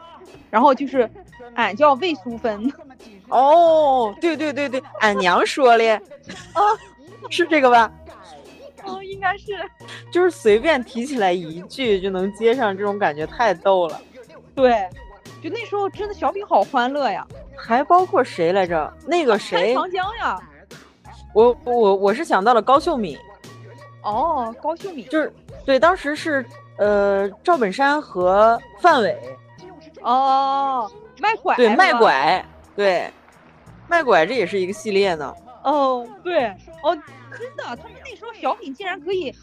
[0.51, 1.09] 然后就是
[1.55, 2.71] 俺叫魏淑芬。
[3.29, 5.95] 哦，对对对对，俺娘说的，
[6.53, 6.61] 啊，
[7.29, 7.91] 是这个吧？
[8.83, 9.53] 哦，应该是，
[10.11, 13.99] 就是随便提起来一句就能接上，这种感觉太逗了。
[14.55, 14.87] 对。
[15.39, 18.91] 就那时候真的小品好欢乐呀，还包括谁来着？
[19.05, 19.73] 那个谁？
[19.75, 20.39] 长江呀。
[21.33, 23.15] 我我我是想到了高秀敏。
[24.01, 25.31] 哦，高秀敏就是
[25.63, 26.43] 对，当时是
[26.77, 29.15] 呃赵本山和范伟。
[30.01, 31.55] 哦，卖拐。
[31.55, 33.11] 对，卖拐，对，
[33.87, 35.33] 卖拐这也是一个系列呢。
[35.63, 36.45] 哦，对，
[36.83, 36.95] 哦，
[37.31, 39.33] 真的，他们那时候小品竟然可以。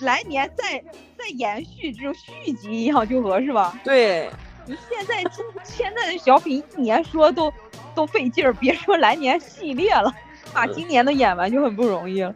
[0.00, 0.82] 来年再
[1.16, 3.78] 再延续这种续集一样就和是吧？
[3.84, 4.28] 对。
[4.64, 5.24] 你现在
[5.64, 7.52] 现在的小品一年说都
[7.94, 10.12] 都费劲儿，别说来年系列了，
[10.52, 12.34] 把今年的演完就很不容易了。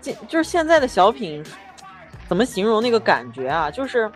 [0.00, 1.44] 这就是现在的小品，
[2.26, 3.70] 怎么形容那个感觉啊？
[3.70, 4.10] 就是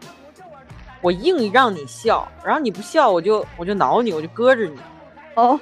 [1.07, 4.77] 我硬让你笑，然后你不笑，我就我就挠你，我就搁着你。
[5.37, 5.57] 哦，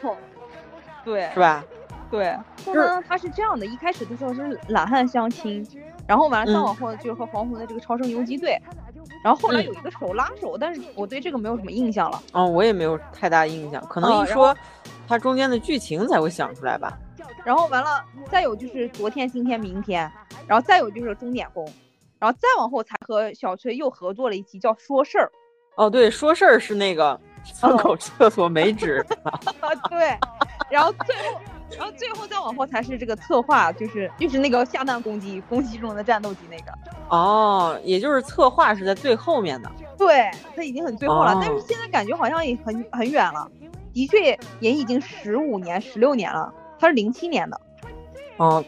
[1.04, 1.62] 对，是吧？
[2.11, 5.62] 对，就是他是这样的，一开始的时候是懒汉相亲，
[6.07, 8.59] 然后完了再往后就是和黄宏的这个超生游击队。
[9.22, 12.22] 然后后来有一个手拉手，但是我对这个没有什么印象了。
[12.33, 14.57] 嗯，我也没有太大印象，可能一说
[15.07, 16.96] 它中间的剧情才会想出来吧。
[17.44, 20.11] 然后完了，再有就是昨天、今天、明天，
[20.46, 21.70] 然后再有就是钟点工，
[22.24, 25.30] 然后再往后才和小崔又合作了一期叫说事儿。
[25.76, 27.20] 哦，对，说事儿是那个
[27.52, 29.04] 村口厕所没纸。
[29.60, 30.16] 啊，对。
[30.70, 31.40] 然后最后，
[31.76, 36.72] 然后最后再往后才是这个策划，就是就是那个下蛋公鸡，公鸡中的战斗机那个。
[37.10, 39.70] 哦，也就是策划是在最后面的。
[39.98, 43.46] 对，它已经很最后了，但是现在感觉好像也很很远了。
[43.92, 46.50] 的确，也已经十五年、十六年了。
[46.78, 47.60] 他是零七年的。
[48.38, 48.64] 哦，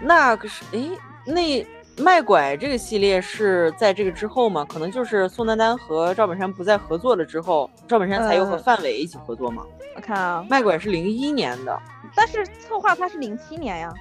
[0.00, 0.90] 那可是，哎，
[1.24, 1.64] 那
[1.98, 4.64] 卖拐这个系列是在这个之后吗？
[4.68, 9.64] 可能就是宋丹丹和赵本山不再合作了之后，赵本山才又和范伟一起合作吗？
[9.96, 11.76] 我看啊，卖拐是零一年的，
[12.14, 13.92] 但是策划他是零七年呀。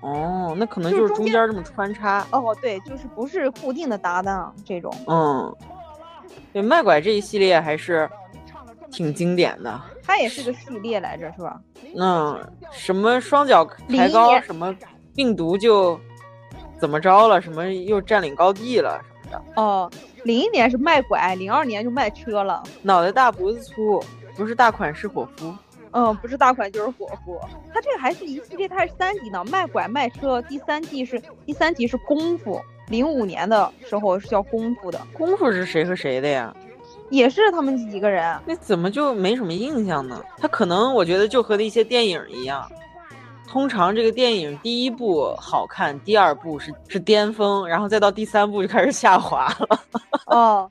[0.00, 2.26] 哦，那可能就是中间这么穿插。
[2.30, 4.90] 哦，对，就是不是固定的搭档这种。
[5.06, 5.54] 嗯，
[6.54, 8.08] 对，卖拐这一系列还是
[8.90, 9.80] 挺经典的。
[10.02, 11.60] 它也是个系列来着，是吧？
[11.94, 14.74] 嗯，什么双脚抬高，什么
[15.14, 16.00] 病毒就
[16.80, 19.62] 怎么着了，什么又占领高地了什么的。
[19.62, 19.90] 哦，
[20.24, 22.62] 零一年是卖拐，零二年就卖车了。
[22.82, 24.02] 脑袋大脖子粗，
[24.34, 25.54] 不是大款是伙夫。
[25.92, 27.40] 嗯，不是大款就是伙夫。
[27.74, 30.40] 他这个还是一系列，它是三集呢，卖拐卖车。
[30.42, 35.00] 第三季是第三集是功夫，零五年的时候是叫功夫的。
[35.12, 36.54] 功夫是谁和谁的呀？
[37.08, 38.38] 也是他们几个人。
[38.46, 40.22] 那怎么就没什么印象呢？
[40.38, 42.70] 他可能我觉得就和那些电影一样，
[43.50, 49.80] 通常这个电影第一部好看，第二部是是巅峰，然后再到第三部就开始下滑了。
[50.26, 50.70] 哦。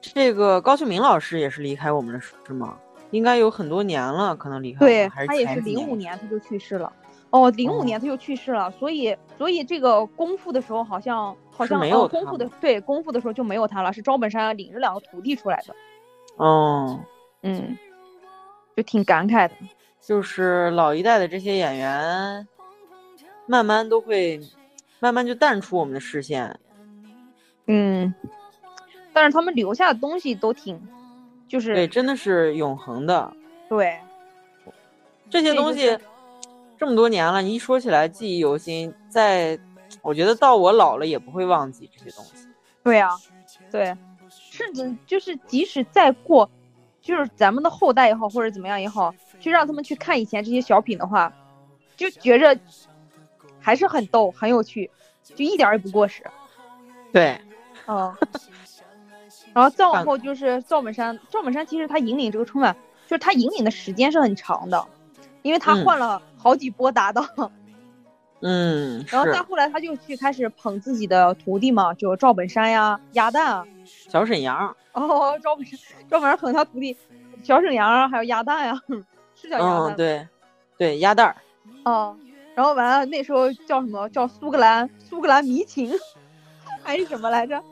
[0.00, 2.76] 这个高秀敏老师也是离开我们了，是吗？
[3.12, 4.80] 应该有很多年了，可能离开。
[4.80, 6.92] 对，还是他也是零五年他就去世了。
[7.30, 15.74] 哦，零五年他就去世了，所以所以这个功夫的时候好像好像没有功夫的对功夫的时候就没有他了，是赵本山领着两个徒弟出来的。
[16.36, 16.98] 哦，
[17.42, 17.78] 嗯，
[18.76, 19.54] 就挺感慨的，
[20.00, 22.46] 就是老一代的这些演员，
[23.46, 24.40] 慢慢都会
[24.98, 26.58] 慢慢就淡出我们的视线。
[27.66, 28.12] 嗯，
[29.12, 30.80] 但是他们留下的东西都挺，
[31.48, 33.32] 就是对，真的是永恒的
[33.68, 33.98] 对
[35.30, 35.98] 这些这就是东西，
[36.78, 38.92] 这么多年了，你一说起来记忆犹新。
[39.08, 39.58] 在，
[40.02, 42.48] 我觉得到我老了也不会忘记这些东西。
[42.82, 43.10] 对呀、
[43.70, 43.96] 对，
[44.28, 46.50] 甚至就是即使再过，
[47.10, 51.32] 就是咱们的后代也好，或者怎么样也好，去让他们去看以前这些小品的话，
[51.96, 52.56] 就觉着
[53.58, 54.88] 还是很逗、很有趣，
[55.24, 56.22] 就一点儿也不过时。
[57.12, 57.38] 对，
[57.86, 58.14] 嗯，
[59.52, 62.74] 然后再往后就是赵本山，赵本山其实他引领这个春晚，
[63.08, 64.86] 就是他引领的时间是很长的，
[65.42, 67.28] 因为他嗯换了好几波搭档，
[68.40, 73.66] 嗯，然后再后来他就去开始捧自己的徒弟嘛，就赵本山呀、鸭蛋啊，
[74.08, 74.74] 小沈阳。
[74.92, 75.78] 哦，赵本山，
[76.10, 76.96] 赵本山捧他徒弟
[77.42, 78.80] 小沈阳啊，还有鸭蛋呀、
[79.34, 80.28] 是叫鸭蛋嗯，对，
[80.76, 81.36] 对，鸭蛋儿。
[81.84, 82.16] 哦，
[82.54, 85.92] 然后完了那时候叫什么叫苏格兰苏格兰迷情，
[86.82, 87.62] 还是什么来着？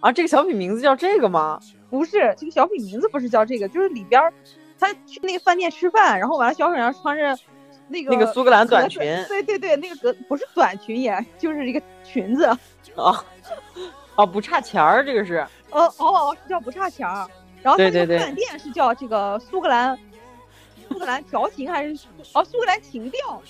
[0.00, 1.60] 啊，这个小品名字叫这个吗？
[1.90, 4.32] 不是，这个小品名字不是叫这个，就是里边儿
[4.78, 7.36] 他去那个饭店吃饭，然后完了小沈阳穿着
[7.88, 12.44] 那个那个苏格兰短裙对对对，那个格不是短裙也，就是一个裙子。
[12.94, 13.24] 啊，
[14.14, 15.44] 啊，不差钱儿，这个是。
[15.70, 17.28] 哦哦哦，是叫不差钱儿。
[17.62, 19.98] 然后他那个饭店是叫这个苏格兰
[20.88, 23.42] 苏格兰调情还是哦苏格兰情调，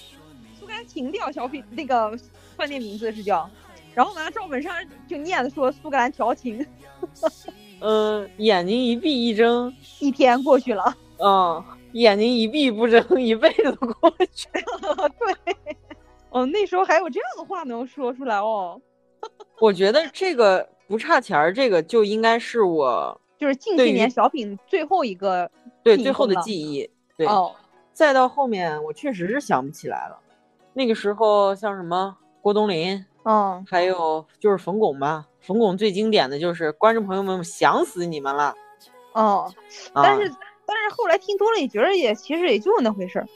[0.59, 2.19] 苏格兰情调小品那个
[2.57, 3.49] 饭店名字是叫。
[3.95, 6.65] 然后完了，赵本山就念的说苏格兰调情，
[7.81, 10.97] 嗯，眼睛一闭一睁，一天过去了。
[11.19, 11.63] 嗯，
[11.93, 15.09] 眼睛一闭不睁，一辈子过去了。
[15.19, 15.55] 对，
[16.31, 18.81] 哦，那时候还有这样的话能说出来哦，
[19.61, 25.49] 我觉得这个不差钱儿，这个就应该是我就是近几年小品最后一个
[25.85, 26.91] 对最后的记忆。
[27.17, 27.55] 对，哦，
[27.93, 30.19] 再到后面，我确实是想不起来了。
[30.73, 35.25] 那个时候像什么郭冬临，嗯，还有就是冯巩吧。
[35.41, 38.53] 冯巩最经典的就是观众朋友们，我想死你们了。
[39.13, 39.49] 哦，
[39.93, 40.29] 啊、但是
[40.67, 43.27] 但是后来听多了也觉得也其实也就那回事儿。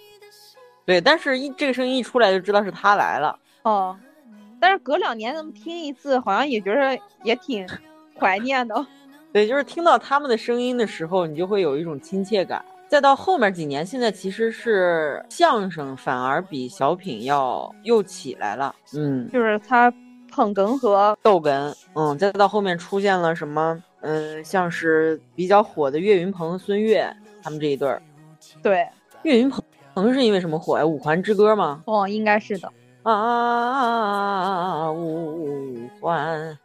[0.85, 3.39] 对，但是一这个声音一出来就知道是他来了。
[3.63, 3.97] 哦，
[4.65, 7.69] 但是隔两年咱们听一次，好像也觉得也挺
[8.19, 8.87] 怀念的。
[9.31, 12.65] 对，就是听到他们的声音的时候，你就会有一种亲切感。
[12.89, 18.75] 再到后面几年，现在其实是相声反而比小品要又起来了。
[18.97, 19.93] 嗯，就是他
[20.33, 28.01] 捧哏和逗哏，嗯，再到后面出现了什么，嗯，像是比较火的岳云鹏和孙越他们这一对儿。
[28.63, 28.89] 对，
[29.25, 29.63] 岳云鹏
[29.93, 30.85] 鹏是因为什么火呀？
[30.87, 31.83] 《五环之歌》吗？
[31.85, 32.73] 哦，应该是的。
[33.05, 36.59] 啊，五环。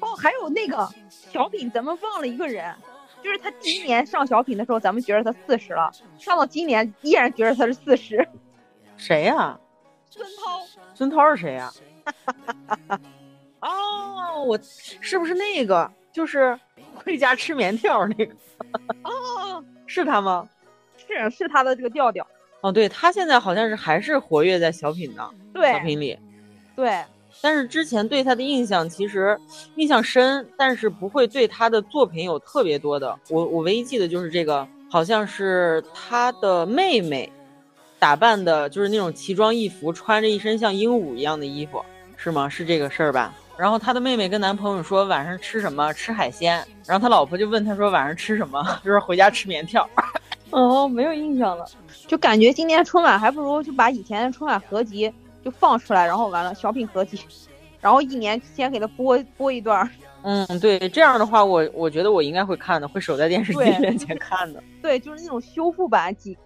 [0.00, 2.74] 哦，还有那个小品，咱们忘了一个人，
[3.22, 8.28] 就是他第一年上小品的时候，咱们觉得他四十了，上到今年依然觉得他是四十。
[8.96, 9.58] 谁呀、
[10.10, 10.60] 孙涛，
[10.94, 11.72] 孙涛是谁呀、
[13.60, 15.90] 哦，我是不是那个？
[16.12, 16.58] 就是
[16.94, 18.34] 回家吃棉条那个？
[19.04, 20.48] 哦， 是他吗？
[20.96, 22.26] 是是他的这个调调。
[22.66, 26.18] 哦，对他现在好像是还是活跃在小品呢，小品里。
[26.74, 27.00] 对，
[27.40, 29.38] 但是之前对他的印象其实
[29.76, 33.16] 印象深，但是不会对他的作品有特别多的。
[33.30, 37.32] 我我唯一记得就是这个，好像是他的妹妹
[38.00, 41.80] 打扮的，就是那种奇装异服，穿着一身像鹦鹉一样的衣服，
[42.16, 42.48] 是吗？
[42.48, 43.32] 是这个事儿吧？
[43.56, 45.92] 然后他的妹妹跟男朋友说晚上吃什么？
[45.94, 46.62] 吃海鲜。
[46.84, 48.60] 然后他老婆就问他说晚上吃什么？
[48.84, 49.88] 就是回家吃棉条。
[50.50, 51.66] 哦，没有印象了，
[52.06, 55.12] 就感觉今年春晚还不如就把以前的春晚合集
[55.44, 57.20] 就放出来，然后完了小品合集，
[57.80, 59.88] 然后一年先给他播播一段。
[60.22, 64.62] 嗯，对，这样的话我我觉得我应该会看的，会守在电视机面前看的。
[64.82, 66.36] 对，就是那种修复版几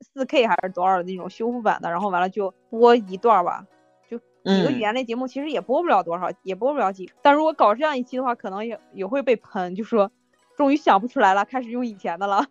[0.00, 3.64] 四 K 还是多少的那种修复版的，然后完了就播一段吧，
[4.10, 7.10] 就几个嗯语言类节目其实也播不了多少，也播不了几。
[7.22, 10.10] 但如果搞这样一期的话，可能也也会被喷，就说
[10.56, 12.46] 终于想不出来了，开始用以前的了。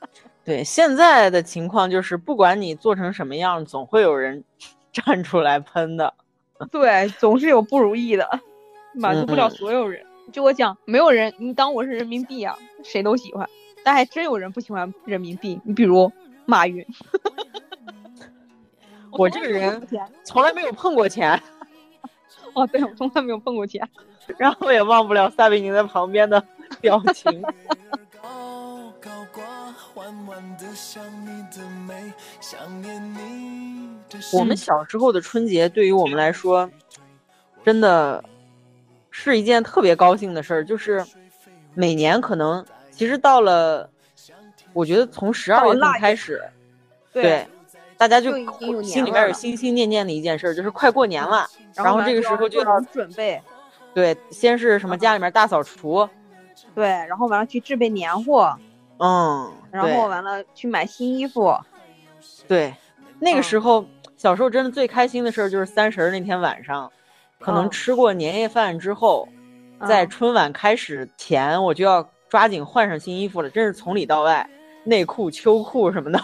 [0.46, 4.44] 对，现在的情况就是，不管你做成什么样，总会有人
[4.92, 6.14] 站出来喷的。
[6.70, 8.40] 对，总是有不如意的，
[8.94, 10.06] 满足不了嗯所有人。
[10.32, 13.48] 就我讲，没有人，你当我是人民币啊，谁都喜欢，
[13.82, 15.60] 但还真有人不喜欢人民币。
[15.64, 16.10] 你比如
[16.44, 16.86] 马云，
[19.10, 19.84] 我这个人
[20.22, 21.42] 从来没有碰过钱，
[22.54, 23.88] 哦，对，我从来没有碰过钱。
[24.38, 26.42] 然后也忘不了撒贝宁在旁边的
[26.80, 27.42] 表情。
[29.96, 36.70] 高高挂，缓缓地想你的美，想念你的我们小时候的春节对于我们来说，
[37.64, 38.22] 真的
[39.10, 41.02] 是一件特别高兴的事儿，就是
[41.72, 43.88] 每年可能其实到了，
[44.74, 46.42] 我觉得从十二月份开始，
[47.10, 47.46] 对对，
[47.96, 48.32] 大家就
[48.82, 53.40] 心里面有心心念念的一件事儿，就是快过年了，然后这个时候就要种准备，
[53.94, 56.06] 对，先是什么家里面大扫除，
[56.74, 58.54] 对，然后完了去置备年货，
[58.98, 61.54] 嗯，然后完了去买新衣服，
[62.48, 62.74] 对，
[63.20, 63.42] 那个嗯。
[63.42, 66.90] 时候小时候真的最开心的事儿就是三十儿那天晚上，
[67.38, 67.70] 可能嗯。
[67.70, 69.28] 吃过年夜饭之后，
[69.86, 74.48] 在嗯春晚开始前我就要抓紧换上新衣服了，真是从里到外，
[74.84, 76.18] 内裤、秋裤什么的。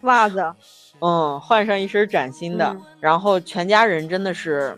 [0.00, 0.42] 袜子，
[1.00, 2.82] 嗯，换上一身崭新的，嗯。
[2.98, 4.76] 然后全家人真的是，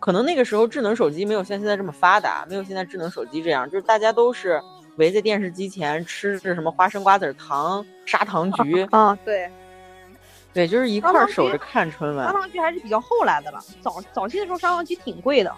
[0.00, 4.60] 可能那个时候智能手机没有像现在这么发达，没有现在智能手机这样，就是大家都是
[4.96, 9.50] 围在电视机前吃着什么花生瓜子糖、砂糖 橘，啊，对，
[10.52, 12.32] 对，就是一块守着看春晚砂。
[12.32, 15.52] 糖橘还是比较后来的了，早早期的时候砂糖橘挺贵的，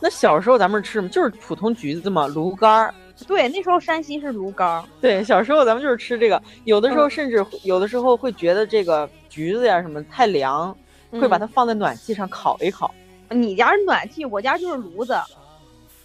[0.00, 1.08] 那小时候咱们吃什么？
[1.08, 2.94] 就是普通橘子嘛，芦柑儿。
[3.28, 10.76] 对，那时候山西是芦柑儿，对，小时候咱们就是吃这个，有的时候嗯甚至会有的时候会觉得这个橘子呀什么太凉，
[11.12, 12.92] 会把嗯它放在暖气上烤一烤。
[13.30, 15.16] 你家是暖气，我家就是炉子，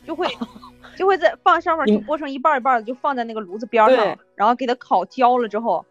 [0.05, 0.27] 就会
[0.97, 5.85] 就会在放上面就剥成一半一半的，就放在那个炉子边上，然后给它烤焦了之后，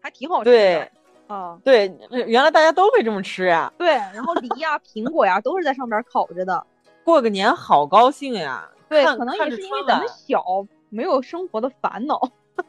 [0.00, 1.34] 还挺好吃对的。
[1.34, 1.90] 啊，对，
[2.26, 3.72] 原来大家都会这么吃呀。
[3.78, 6.66] 对，然后梨呀、苹果呀都是在上边烤着的。
[7.04, 8.68] 过个年好高兴呀！
[8.88, 10.44] 对，看可能也是因为咱们小，
[10.90, 12.20] 没有生活的烦恼。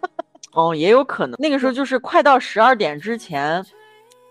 [0.54, 1.36] 哦，也有可能。
[1.40, 3.62] 那个时候就是快到十二点之前，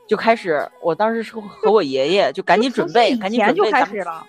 [0.09, 4.25] 就开始，我当时是和我爷爷就赶紧准备，赶紧准备，开始了。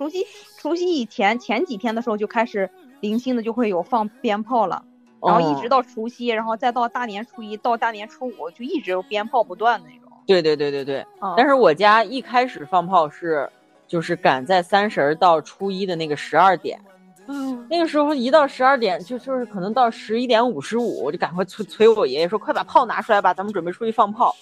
[0.00, 0.26] 除夕
[0.56, 2.70] 除夕以前前几天的时候就开始
[3.00, 4.82] 零星的就会有放鞭炮了，
[5.22, 10.10] 然后一直哦到除夕，然后再到大年初一到大年初五就一直有鞭炮不断那种。
[10.26, 11.00] 对对对对对。
[11.18, 13.46] 啊，但是我家一开始放炮是，
[13.86, 16.80] 就是赶在三十儿到初一的那个十二点，
[17.26, 24.34] 嗯，那个时候一到十二点，就就是可能到十一点五十五，我就赶快催催我爷爷说，快把炮拿出来吧，咱们准备出去放炮。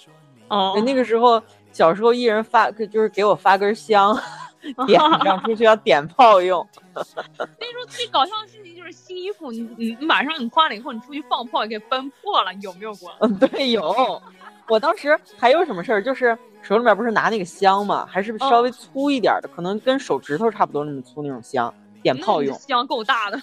[0.51, 1.43] 哦，那个时候
[1.73, 4.17] 小时候一人发，就是给我发根香，
[4.87, 6.67] 点上出去要点炮用。
[6.95, 13.11] 那时候最搞笑的事情就是新衣服，你你马上你换了以后，你出去放炮也给崩破了，有没有过？
[13.21, 14.21] 嗯， 对，有。
[14.69, 22.55] 我当时还有什么事儿，就是手里面不是拿那个香嘛，还是稍微粗一点的，可能跟手指头差不多那么粗那种香，点炮用。
[22.59, 23.41] 香够大的。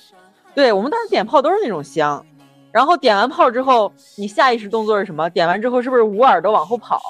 [0.53, 2.23] 对我们当时点炮都是那种香，
[2.71, 5.29] 然后点完炮之后，你下意识动作是什么？
[5.31, 7.01] 点完之后是不是捂耳朵往后跑？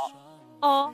[0.61, 0.93] 哦，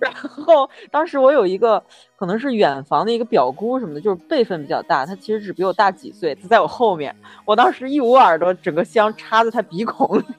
[0.00, 1.82] 然后当时我有一个
[2.16, 10.24] 可能是远房的一个表姑什么的，就是辈分比较大，她其实只比我大几岁，她在我后面，我当时一捂耳朵，整个香插在她鼻孔里。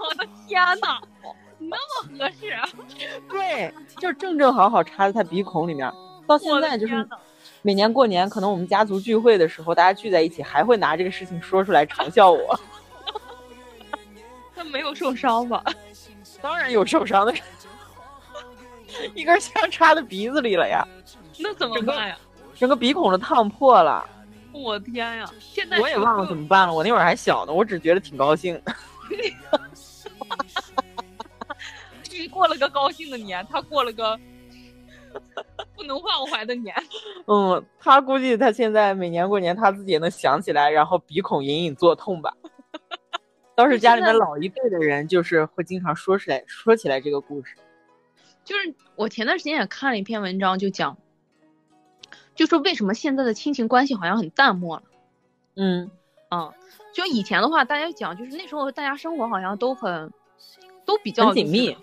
[0.00, 1.00] 我的天呐，
[1.58, 2.68] 那么合适啊！
[3.28, 5.90] 对，就是正正好好插在她鼻孔里面。
[6.26, 7.06] 到现在就是
[7.62, 12.58] 每年过年，可能我们家族聚会的时候，大家聚在一起，还会拿这个事情说出来嘲笑我。
[14.54, 15.62] 他没有受伤吧？
[16.40, 17.42] 当然有受伤的人，
[19.14, 20.86] 一根香插在鼻子里了呀，
[21.38, 22.18] 那怎么办呀？
[22.54, 24.04] 整个鼻孔都烫破了。
[24.52, 25.30] 我天呀！
[25.38, 28.74] 现在我也忘了怎么办了，我那会儿还小呢，我只觉得挺高兴的。
[32.10, 34.18] 你过了个高兴的年，他过了个
[35.74, 36.74] 不能忘怀的年。
[37.26, 42.34] 嗯，他估计他现在每年过年他自己也能想起来，然后鼻孔隐隐作痛吧。
[43.54, 47.54] 倒是家里面老一辈的人，就是会经常说出来说起来这个故事。
[48.50, 50.98] 就是我前段时间也看了一篇文章，就讲，
[52.34, 54.82] 就说为什么现在的亲情关系好像很淡漠了。
[55.54, 55.88] 嗯
[56.30, 56.52] 啊，
[56.92, 60.12] 就以前的话，大家讲就是那时候大家生活好像都很
[60.84, 61.76] 都比较紧密。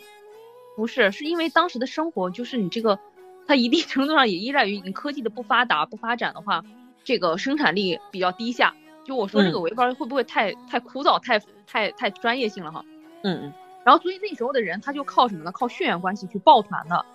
[0.75, 2.99] 不是，是因为当时的生活就是你这个，
[3.47, 6.65] 它一定程度上也依赖于你科技的不发达、不发展的话，
[7.05, 8.75] 这个生产力比较低下。
[9.05, 12.83] 就我说这个，嗯我也不知道会不会太太枯燥、太太太专业性了哈。
[13.23, 13.53] 嗯嗯
[13.87, 15.51] 然后所以那时候的人他就靠什么呢？
[15.53, 17.05] 靠血缘关系去抱团的，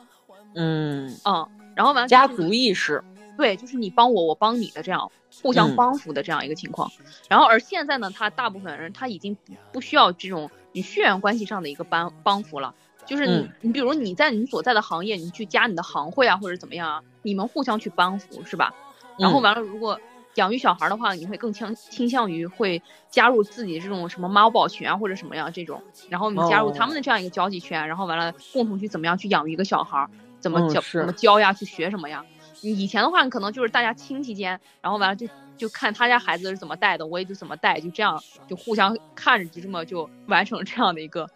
[0.55, 1.47] 嗯，嗯，
[1.77, 3.05] 然后完了家族意识。
[3.37, 5.12] 对，就是你帮我，我帮你的这样
[5.43, 6.91] 互相嗯帮扶的这样一个情况。
[7.29, 18.75] 然后而现在呢，他大部分人他已经不不需要这种你血缘关系上的一个帮帮扶了，就是你、嗯你比如你在你所在的行业，你去加你的行会啊，或者怎么样啊，你们互相去帮扶是吧？
[19.18, 20.01] 然后嗯完了，如果
[20.37, 30.09] 养育小孩的话，你会更倾倾向于会加入自己这种什么妈宝群啊，或者什么样这种，然后你加入他们的这样一个交际圈，然后完了共同去怎么样去养育一个小孩儿，
[30.41, 32.24] 怎么教、嗯怎么教呀，去学什么呀？
[32.62, 35.26] 你以前的话，可能就是大家亲戚间，然后完了就
[35.57, 41.28] 就看他家孩子是怎么带的，我也就怎么带，就这样就互相看着就这么就完成这样的一个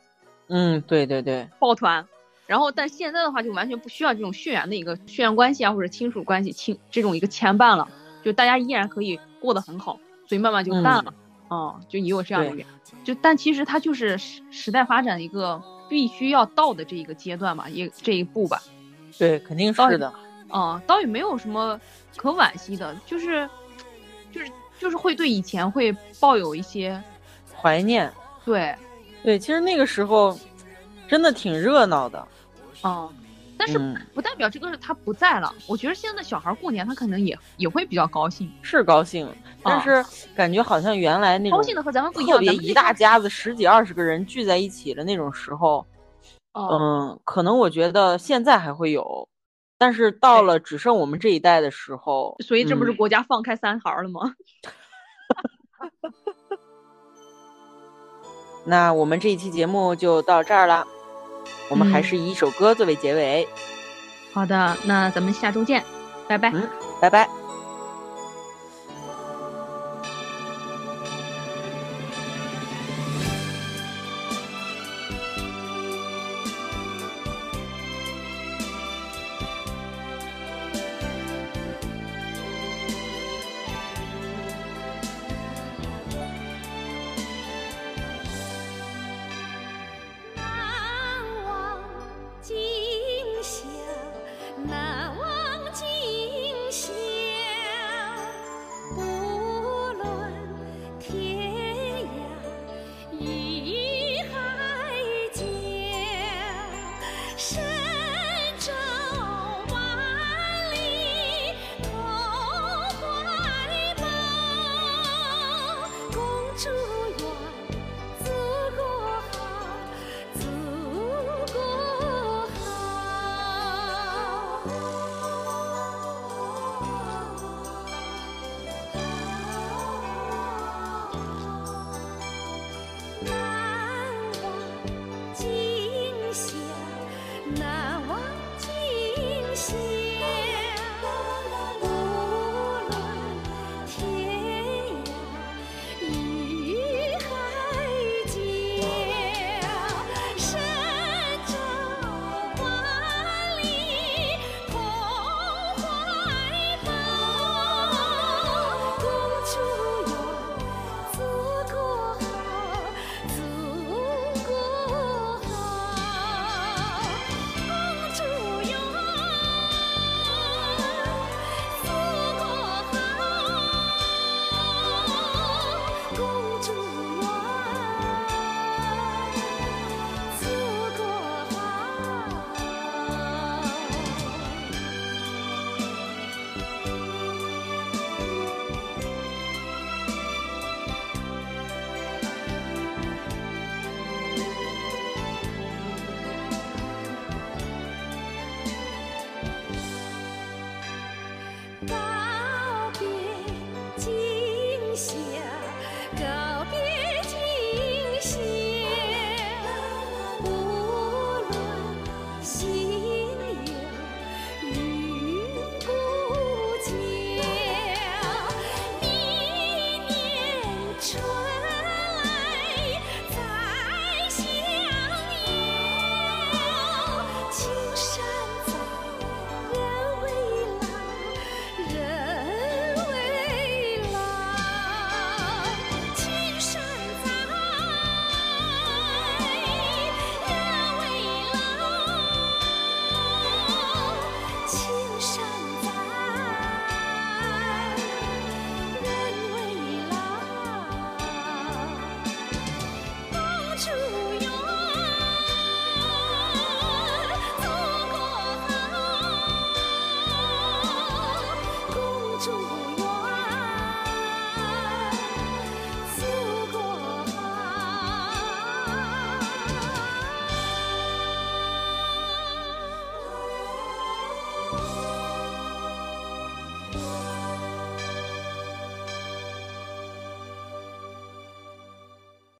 [0.48, 2.06] 嗯，对对对，抱团。
[2.46, 7.88] 然后，但现在的话就完全不需要这种血缘的一个血缘关系啊，或者亲属关系亲这种一个牵绊了，
[8.26, 11.14] 就大家依然可以过得很好，所以慢慢就淡了。
[11.46, 13.04] 哦，就也有这样的对原因。
[13.04, 18.60] 就但其实它就是时时代发展一个必须要到的这一个阶段嘛，也这一步吧。
[19.16, 20.12] 对，肯定是的。
[20.48, 21.80] 啊、倒也没有什么
[22.16, 23.48] 可惋惜的，就是
[24.32, 24.50] 就是
[24.80, 27.00] 就是会对以前会抱有一些
[27.54, 28.12] 怀念，
[28.44, 28.74] 对，
[29.22, 30.36] 对，其实那个时候
[31.06, 32.26] 真的挺热闹的。
[32.82, 33.08] 嗯，
[33.58, 35.52] 但是嗯不代表这个是他不在了。
[35.66, 39.28] 我觉得现在小孩过年他可能也也会比较高兴，是高兴，
[39.62, 40.04] 但啊是
[40.34, 42.38] 感觉好像原来那种高兴的和咱们不一样。
[42.38, 45.86] 特别一大家子十几二十个人聚在一起的那种时候，
[46.52, 49.28] 哦，嗯，可能我觉得现在还会有，
[49.78, 54.20] 但是到了只剩我们这一代的时候，所以这不是嗯国家放开三孩儿了吗？
[58.68, 60.84] 那我们这一期节目就到这儿了，
[61.68, 63.48] 我们还嗯是以一首歌作为结尾，
[64.32, 65.82] 好的，那咱们下周见，
[66.28, 66.50] 拜拜。
[66.52, 66.68] 嗯，
[67.00, 67.28] 拜拜。